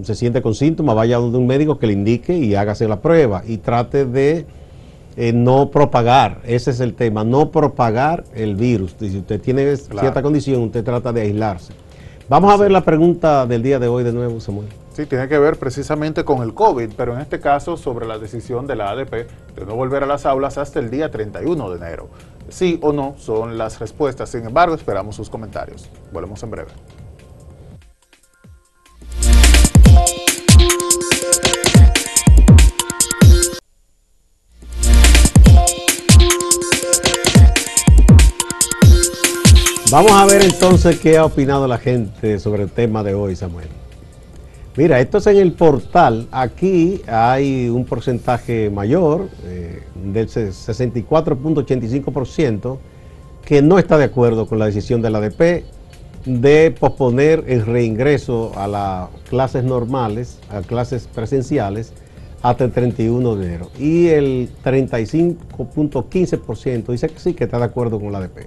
se 0.02 0.14
siente 0.14 0.42
con 0.42 0.54
síntomas, 0.54 0.94
vaya 0.94 1.16
donde 1.18 1.38
un 1.38 1.46
médico 1.46 1.78
que 1.78 1.86
le 1.86 1.94
indique 1.94 2.36
y 2.36 2.54
hágase 2.54 2.86
la 2.86 3.00
prueba 3.00 3.42
y 3.46 3.56
trate 3.58 4.04
de 4.04 4.46
eh, 5.16 5.32
no 5.32 5.70
propagar, 5.70 6.40
ese 6.44 6.70
es 6.70 6.78
el 6.78 6.94
tema, 6.94 7.24
no 7.24 7.50
propagar 7.50 8.22
el 8.36 8.54
virus. 8.54 8.94
Y 9.00 9.08
Si 9.10 9.18
usted 9.18 9.40
tiene 9.40 9.64
Claro. 9.64 10.00
cierta 10.00 10.22
condición, 10.22 10.62
usted 10.62 10.84
trata 10.84 11.12
de 11.12 11.22
aislarse. 11.22 11.72
Vamos 12.28 12.52
a 12.52 12.56
ver 12.56 12.70
la 12.70 12.82
pregunta 12.84 13.44
del 13.46 13.62
día 13.62 13.78
de 13.80 13.88
hoy 13.88 14.04
de 14.04 14.12
nuevo, 14.12 14.38
Samuel. 14.38 14.68
Sí, 14.98 15.06
tiene 15.06 15.28
que 15.28 15.38
ver 15.38 15.60
precisamente 15.60 16.24
con 16.24 16.42
el 16.42 16.54
COVID, 16.54 16.94
pero 16.96 17.14
en 17.14 17.20
este 17.20 17.38
caso 17.38 17.76
sobre 17.76 18.04
la 18.04 18.18
decisión 18.18 18.66
de 18.66 18.74
la 18.74 18.90
ADP 18.90 19.28
de 19.54 19.64
no 19.64 19.76
volver 19.76 20.02
a 20.02 20.06
las 20.06 20.26
aulas 20.26 20.58
hasta 20.58 20.80
el 20.80 20.90
día 20.90 21.08
31 21.08 21.70
de 21.70 21.76
enero. 21.76 22.08
Sí 22.48 22.80
o 22.82 22.92
no 22.92 23.14
son 23.16 23.56
las 23.56 23.78
respuestas. 23.78 24.28
Sin 24.28 24.44
embargo, 24.44 24.74
esperamos 24.74 25.14
sus 25.14 25.30
comentarios. 25.30 25.88
Volvemos 26.10 26.42
en 26.42 26.50
breve. 26.50 26.70
Vamos 39.92 40.10
a 40.10 40.26
ver 40.26 40.42
entonces 40.42 40.98
qué 40.98 41.18
ha 41.18 41.24
opinado 41.24 41.68
la 41.68 41.78
gente 41.78 42.40
sobre 42.40 42.64
el 42.64 42.70
tema 42.72 43.04
de 43.04 43.14
hoy, 43.14 43.36
Samuel. 43.36 43.68
Mira, 44.78 44.98
esto 45.00 45.18
es 45.18 45.26
en 45.26 45.38
el 45.38 45.52
portal. 45.54 46.28
Aquí 46.30 47.02
hay 47.08 47.68
un 47.68 47.84
porcentaje 47.84 48.70
mayor, 48.70 49.28
eh, 49.44 49.82
del 49.96 50.28
se- 50.28 50.52
64.85%, 50.52 52.78
que 53.44 53.60
no 53.60 53.80
está 53.80 53.98
de 53.98 54.04
acuerdo 54.04 54.46
con 54.46 54.60
la 54.60 54.66
decisión 54.66 55.02
de 55.02 55.10
la 55.10 55.18
ADP 55.18 55.64
de 56.26 56.70
posponer 56.78 57.42
el 57.48 57.66
reingreso 57.66 58.52
a 58.56 58.68
las 58.68 59.08
clases 59.28 59.64
normales, 59.64 60.38
a 60.48 60.60
clases 60.60 61.08
presenciales, 61.12 61.92
hasta 62.42 62.62
el 62.62 62.70
31 62.70 63.34
de 63.34 63.46
enero. 63.46 63.70
Y 63.80 64.06
el 64.10 64.48
35.15% 64.64 66.92
dice 66.92 67.08
que 67.08 67.18
sí, 67.18 67.34
que 67.34 67.42
está 67.44 67.58
de 67.58 67.64
acuerdo 67.64 67.98
con 67.98 68.12
la 68.12 68.18
ADP. 68.18 68.46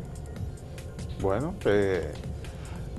Bueno, 1.21 1.55
eh, 1.65 2.09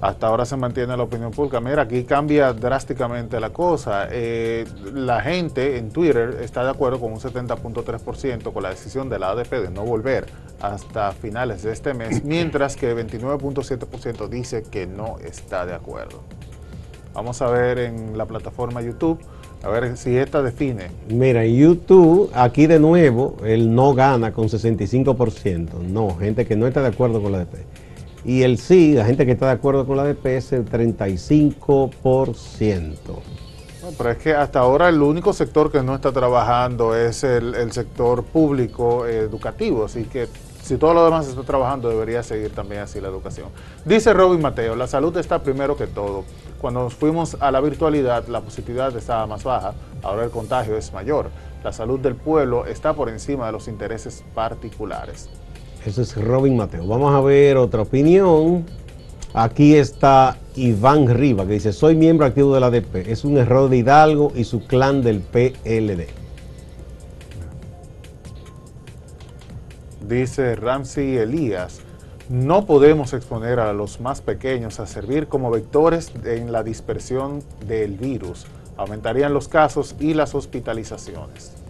hasta 0.03 0.27
ahora 0.27 0.45
se 0.45 0.57
mantiene 0.57 0.97
la 0.97 1.05
opinión 1.05 1.31
pública. 1.31 1.61
Mira, 1.61 1.83
aquí 1.83 2.03
cambia 2.03 2.53
drásticamente 2.53 3.39
la 3.39 3.51
cosa. 3.51 4.09
Eh, 4.11 4.67
la 4.93 5.21
gente 5.21 5.79
en 5.79 5.93
Twitter 5.93 6.39
está 6.43 6.65
de 6.65 6.71
acuerdo 6.71 6.99
con 6.99 7.13
un 7.13 7.21
70.3% 7.21 8.53
con 8.53 8.63
la 8.65 8.71
decisión 8.71 9.09
de 9.09 9.21
la 9.21 9.31
ADP 9.31 9.53
de 9.63 9.71
no 9.71 9.85
volver 9.85 10.27
hasta 10.61 11.13
finales 11.13 11.63
de 11.63 11.71
este 11.71 11.95
mes, 11.95 12.25
mientras 12.25 12.75
que 12.75 12.97
29.7% 12.97 14.29
dice 14.29 14.65
que 14.65 14.89
no 14.89 15.19
está 15.21 15.67
de 15.67 15.75
acuerdo. 15.75 16.25
Vamos 17.15 17.41
a 17.41 17.49
ver 17.49 17.79
en 17.79 18.19
la 18.19 18.27
plataforma 18.27 18.83
YouTube, 18.83 19.21
a 19.63 19.69
ver 19.69 19.97
si 19.97 20.17
esta 20.17 20.43
define. 20.43 20.91
Mira, 21.11 21.47
YouTube, 21.47 22.29
aquí 22.35 22.67
de 22.67 22.81
nuevo, 22.81 23.37
él 23.45 23.73
no 23.73 23.95
gana 23.95 24.33
con 24.33 24.49
65%. 24.49 25.79
No, 25.79 26.17
gente 26.17 26.45
que 26.45 26.57
no 26.57 26.67
está 26.67 26.83
de 26.83 26.89
acuerdo 26.89 27.23
con 27.23 27.31
la 27.31 27.39
ADP. 27.39 27.72
Y 28.25 28.43
el 28.43 28.59
sí, 28.59 28.95
la 28.95 29.05
gente 29.05 29.27
que 29.27 29.33
está 29.33 29.47
de 29.47 29.53
acuerdo 29.53 29.87
con 29.87 29.97
la 29.97 30.05
ADP 30.05 30.27
es 30.27 30.53
el 30.53 30.65
35%. 30.65 32.95
No, 33.83 33.89
pero 33.99 34.11
es 34.11 34.19
que 34.19 34.35
hasta 34.35 34.61
ahora 34.61 34.89
el 34.89 35.03
único 35.03 35.33
sector 35.33 35.73
que 35.73 35.83
no 35.83 35.97
está 35.97 36.13
trabajando 36.13 36.95
es 36.95 37.25
el, 37.25 37.57
el 37.57 37.73
sector 37.73 38.23
público 38.23 39.07
eh, 39.07 39.19
educativo, 39.19 39.87
así 39.87 40.05
que 40.05 40.29
si 40.63 40.77
todo 40.77 40.95
lo 40.95 41.05
demás 41.05 41.27
está 41.27 41.43
trabajando 41.43 41.89
debería 41.89 42.23
seguir 42.23 42.55
también 42.55 42.83
así 42.83 43.01
la 43.01 43.09
educación. 43.09 43.49
Dice 43.85 44.13
Robin 44.13 44.41
Mateo, 44.41 44.77
la 44.77 44.87
salud 44.87 45.17
está 45.17 45.43
primero 45.43 45.77
que 45.77 45.89
todo. 45.89 46.25
Cuando 46.61 46.85
nos 46.85 46.95
fuimos 46.95 47.37
a 47.41 47.51
la 47.51 47.61
virtualidad 47.61 48.29
la 48.29 48.41
positividad 48.41 48.97
estaba 48.97 49.27
más 49.27 49.43
baja, 49.43 49.75
ahora 50.03 50.23
el 50.23 50.31
contagio 50.31 50.77
es 50.77 50.93
mayor. 50.93 51.31
La 51.65 51.73
salud 51.73 51.99
del 51.99 52.15
pueblo 52.15 52.67
está 52.67 52.95
por 52.95 53.09
encima 53.09 53.47
de 53.47 53.53
los 53.53 53.67
intereses 53.67 54.23
particulares. 54.35 55.29
Eso 55.85 56.03
es 56.03 56.17
Robin 56.17 56.57
Mateo. 56.57 56.87
Vamos 56.87 57.13
a 57.13 57.21
ver 57.21 57.57
otra 57.57 57.83
opinión. 57.83 58.65
Aquí 59.35 59.75
está 59.75 60.37
Iván 60.55 61.09
Riva, 61.09 61.45
que 61.47 61.55
dice, 61.55 61.73
soy 61.73 61.97
miembro 61.97 62.27
activo 62.27 62.55
de 62.55 62.61
la 62.61 62.67
ADP. 62.67 63.09
Es 63.09 63.25
un 63.25 63.37
error 63.37 63.69
de 63.69 63.79
Hidalgo 63.79 64.33
y 64.37 64.45
su 64.45 64.65
clan 64.65 65.03
del 65.03 65.21
PLD. 65.21 66.07
Dice 70.07 70.55
Ramsey 70.55 71.17
Elías, 71.17 71.81
no 72.29 72.67
podemos 72.67 73.13
exponer 73.13 73.59
a 73.59 73.73
los 73.73 74.01
más 74.01 74.21
pequeños 74.21 74.79
a 74.79 74.87
servir 74.87 75.27
como 75.27 75.51
vectores 75.51 76.13
en 76.25 76.53
la 76.53 76.63
dispersión 76.63 77.43
del 77.67 77.97
virus. 77.97 78.47
Aumentarían 78.77 79.35
los 79.35 79.49
casos 79.49 79.97
y 79.99 80.15
las 80.15 80.35
hospitalizaciones. 80.35 81.62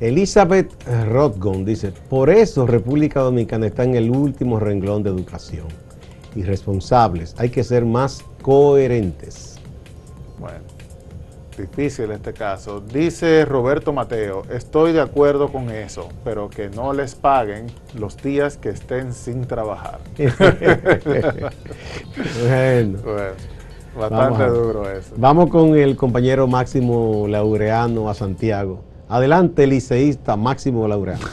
Elizabeth 0.00 0.72
Rodgon 1.10 1.64
dice, 1.66 1.92
por 2.08 2.30
eso 2.30 2.66
República 2.66 3.20
Dominicana 3.20 3.66
está 3.66 3.84
en 3.84 3.96
el 3.96 4.10
último 4.10 4.58
renglón 4.58 5.02
de 5.02 5.10
educación. 5.10 5.66
Irresponsables, 6.34 7.34
hay 7.36 7.50
que 7.50 7.62
ser 7.62 7.84
más 7.84 8.24
coherentes. 8.40 9.58
Bueno, 10.38 10.60
difícil 11.58 12.10
este 12.12 12.32
caso. 12.32 12.80
Dice 12.80 13.44
Roberto 13.44 13.92
Mateo, 13.92 14.44
estoy 14.50 14.92
de 14.92 15.02
acuerdo 15.02 15.52
con 15.52 15.68
eso, 15.68 16.08
pero 16.24 16.48
que 16.48 16.70
no 16.70 16.94
les 16.94 17.14
paguen 17.14 17.66
los 17.94 18.16
días 18.16 18.56
que 18.56 18.70
estén 18.70 19.12
sin 19.12 19.46
trabajar. 19.46 19.98
bueno, 20.16 20.32
bastante 23.98 24.46
duro 24.46 24.90
eso. 24.90 25.14
vamos 25.18 25.50
con 25.50 25.76
el 25.76 25.94
compañero 25.94 26.46
Máximo 26.46 27.26
Laureano 27.28 28.08
a 28.08 28.14
Santiago. 28.14 28.88
Adelante, 29.10 29.66
liceísta 29.66 30.36
Máximo 30.36 30.86
Laureano. 30.86 31.26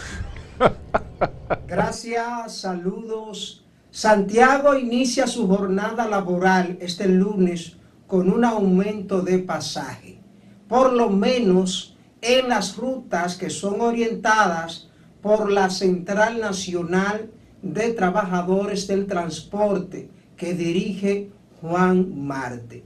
Gracias, 1.68 2.58
saludos. 2.58 3.63
Santiago 3.92 4.76
inicia 4.76 5.28
su 5.28 5.48
jornada 5.48 6.08
laboral 6.08 6.80
este 6.82 7.08
lunes 7.08 7.78
con 8.08 8.34
un 8.34 8.44
aumento 8.44 9.22
de 9.22 9.38
pasaje, 9.38 10.20
por 10.68 10.92
lo 10.92 11.12
menos 11.12 11.96
en 12.22 12.50
las 12.50 12.78
rutas 12.78 13.36
que 13.36 13.52
son 13.52 13.80
orientadas 13.80 14.90
por 15.22 15.52
la 15.52 15.70
Central 15.70 16.40
Nacional 16.40 17.30
de 17.62 17.94
Trabajadores 17.94 18.88
del 18.88 19.06
Transporte 19.06 20.10
que 20.36 20.56
dirige 20.56 21.30
Juan 21.62 22.26
Marte. 22.26 22.84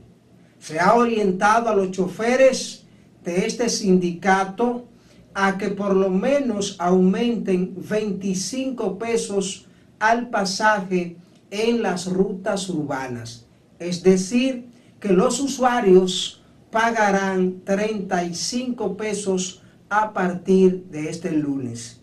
Se 0.60 0.82
ha 0.82 0.96
orientado 0.96 1.70
a 1.70 1.76
los 1.76 1.92
choferes 1.92 2.81
de 3.24 3.46
este 3.46 3.70
sindicato 3.70 4.86
a 5.34 5.58
que 5.58 5.70
por 5.70 5.96
lo 5.96 6.10
menos 6.10 6.76
aumenten 6.80 7.74
25 7.76 8.98
pesos 8.98 9.68
al 10.00 10.30
pasaje 10.30 11.16
en 11.50 11.82
las 11.82 12.08
rutas 12.08 12.70
urbanas. 12.70 13.46
Es 13.80 14.04
decir, 14.04 14.70
que 15.00 15.14
los 15.14 15.40
usuarios 15.40 16.42
pagarán 16.70 17.62
35 17.64 18.96
pesos 18.96 19.62
a 19.90 20.14
partir 20.14 20.86
de 20.86 21.10
este 21.10 21.32
lunes. 21.32 22.02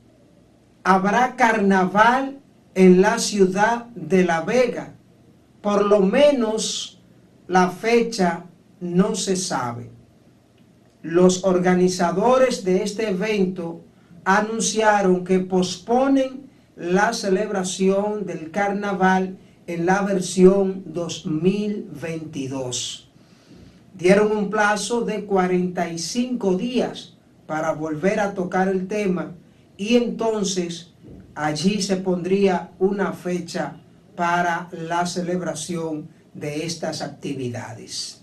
Habrá 0.85 1.37
carnaval 1.37 2.39
en 2.75 3.01
la 3.01 3.19
ciudad 3.19 3.87
de 3.95 4.25
La 4.25 4.43
Vega. 4.43 4.95
Por 5.61 5.87
lo 5.87 6.01
menos 6.01 7.01
la 7.47 7.71
fecha 7.71 8.45
no 8.81 9.15
se 9.15 9.37
sabe. 9.37 9.98
Los 11.03 11.45
organizadores 11.45 12.65
de 12.65 12.83
este 12.83 13.11
evento 13.11 13.83
anunciaron 14.25 15.23
que 15.25 15.39
posponen 15.39 16.49
la 16.77 17.13
celebración 17.13 18.27
del 18.27 18.51
carnaval 18.51 19.39
en 19.67 19.87
la 19.87 20.03
versión 20.03 20.83
2022. 20.87 23.09
Dieron 23.95 24.37
un 24.37 24.51
plazo 24.51 25.03
de 25.03 25.25
45 25.25 26.57
días 26.57 27.15
para 27.47 27.71
volver 27.73 28.19
a 28.21 28.35
tocar 28.35 28.69
el 28.69 28.87
tema 28.89 29.35
y 29.77 29.97
entonces 29.97 30.93
allí 31.35 31.83
se 31.83 31.97
pondría 31.97 32.71
una 32.79 33.13
fecha 33.13 33.81
para 34.17 34.69
la 34.73 35.05
celebración 35.07 36.09
de 36.35 36.67
estas 36.67 37.03
actividades. 37.03 38.18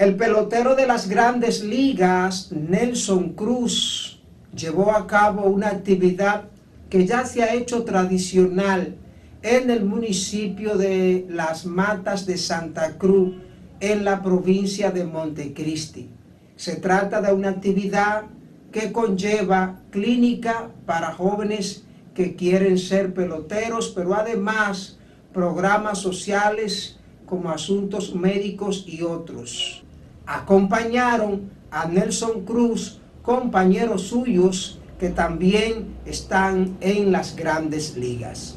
El 0.00 0.16
pelotero 0.16 0.76
de 0.76 0.86
las 0.86 1.10
grandes 1.10 1.62
ligas, 1.62 2.50
Nelson 2.52 3.34
Cruz, 3.34 4.18
llevó 4.56 4.92
a 4.92 5.06
cabo 5.06 5.44
una 5.44 5.68
actividad 5.68 6.44
que 6.88 7.06
ya 7.06 7.26
se 7.26 7.42
ha 7.42 7.52
hecho 7.52 7.84
tradicional 7.84 8.96
en 9.42 9.68
el 9.68 9.84
municipio 9.84 10.78
de 10.78 11.26
Las 11.28 11.66
Matas 11.66 12.24
de 12.24 12.38
Santa 12.38 12.96
Cruz, 12.96 13.34
en 13.80 14.06
la 14.06 14.22
provincia 14.22 14.90
de 14.90 15.04
Montecristi. 15.04 16.08
Se 16.56 16.76
trata 16.76 17.20
de 17.20 17.34
una 17.34 17.50
actividad 17.50 18.22
que 18.72 18.92
conlleva 18.92 19.80
clínica 19.90 20.70
para 20.86 21.12
jóvenes 21.12 21.84
que 22.14 22.36
quieren 22.36 22.78
ser 22.78 23.12
peloteros, 23.12 23.90
pero 23.94 24.14
además 24.14 24.98
programas 25.34 25.98
sociales 25.98 26.98
como 27.26 27.50
asuntos 27.50 28.14
médicos 28.14 28.86
y 28.88 29.02
otros. 29.02 29.84
Acompañaron 30.30 31.50
a 31.72 31.88
Nelson 31.88 32.44
Cruz, 32.44 33.00
compañeros 33.20 34.02
suyos 34.02 34.78
que 35.00 35.08
también 35.08 35.86
están 36.06 36.76
en 36.80 37.10
las 37.10 37.34
grandes 37.34 37.96
ligas. 37.96 38.56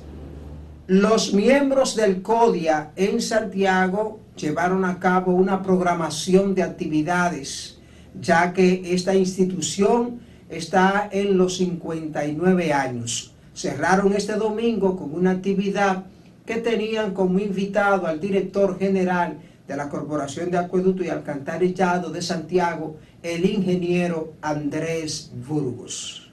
Los 0.85 1.33
miembros 1.33 1.95
del 1.95 2.21
CODIA 2.21 2.91
en 2.95 3.19
Santiago 3.19 4.19
llevaron 4.35 4.85
a 4.85 4.99
cabo 4.99 5.31
una 5.31 5.63
programación 5.63 6.53
de 6.53 6.61
actividades, 6.61 7.79
ya 8.21 8.53
que 8.53 8.93
esta 8.93 9.15
institución 9.15 10.19
está 10.49 11.09
en 11.11 11.39
los 11.39 11.57
59 11.57 12.71
años. 12.71 13.33
Cerraron 13.55 14.13
este 14.13 14.33
domingo 14.33 14.95
con 14.95 15.15
una 15.15 15.31
actividad 15.31 16.03
que 16.45 16.57
tenían 16.57 17.15
como 17.15 17.39
invitado 17.39 18.05
al 18.05 18.19
director 18.19 18.77
general 18.77 19.39
de 19.67 19.77
la 19.77 19.89
Corporación 19.89 20.51
de 20.51 20.57
Acueducto 20.57 21.03
y 21.03 21.09
Alcantarillado 21.09 22.09
de 22.09 22.21
Santiago, 22.21 22.99
el 23.21 23.45
ingeniero 23.45 24.33
Andrés 24.41 25.31
Burgos. 25.33 26.31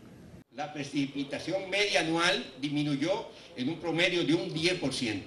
La 0.54 0.72
precipitación 0.72 1.70
media 1.70 2.00
anual 2.00 2.44
disminuyó 2.60 3.28
en 3.56 3.68
un 3.68 3.78
promedio 3.78 4.24
de 4.24 4.34
un 4.34 4.50
10%, 4.52 5.22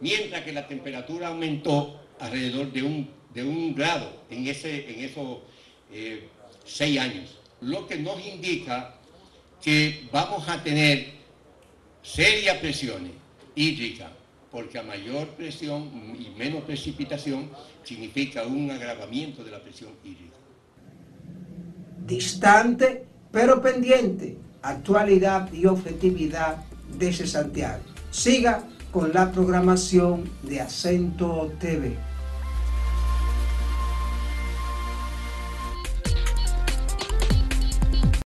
mientras 0.00 0.42
que 0.42 0.52
la 0.52 0.66
temperatura 0.66 1.28
aumentó 1.28 2.00
alrededor 2.20 2.72
de 2.72 2.82
un, 2.82 3.10
de 3.34 3.42
un 3.42 3.74
grado 3.74 4.22
en, 4.30 4.46
ese, 4.46 4.88
en 4.90 5.04
esos 5.04 5.38
eh, 5.92 6.28
seis 6.64 6.98
años, 7.00 7.38
lo 7.60 7.86
que 7.86 7.96
nos 7.96 8.24
indica 8.24 8.94
que 9.60 10.08
vamos 10.12 10.48
a 10.48 10.62
tener 10.62 11.06
serias 12.02 12.56
presiones 12.58 13.12
hídricas, 13.54 14.10
porque 14.52 14.78
a 14.78 14.82
mayor 14.82 15.28
presión 15.28 15.90
y 16.18 16.38
menos 16.38 16.62
precipitación 16.64 17.48
significa 17.82 18.44
un 18.44 18.70
agravamiento 18.70 19.42
de 19.42 19.50
la 19.50 19.60
presión 19.60 19.90
hídrica. 20.04 20.36
Distante 22.06 23.06
pero 23.32 23.62
pendiente, 23.62 24.36
actualidad 24.60 25.50
y 25.52 25.64
objetividad 25.64 26.58
de 26.98 27.08
ese 27.08 27.26
Santiago. 27.26 27.82
Siga 28.10 28.68
con 28.92 29.12
la 29.14 29.32
programación 29.32 30.30
de 30.42 30.60
Acento 30.60 31.50
TV. 31.58 31.96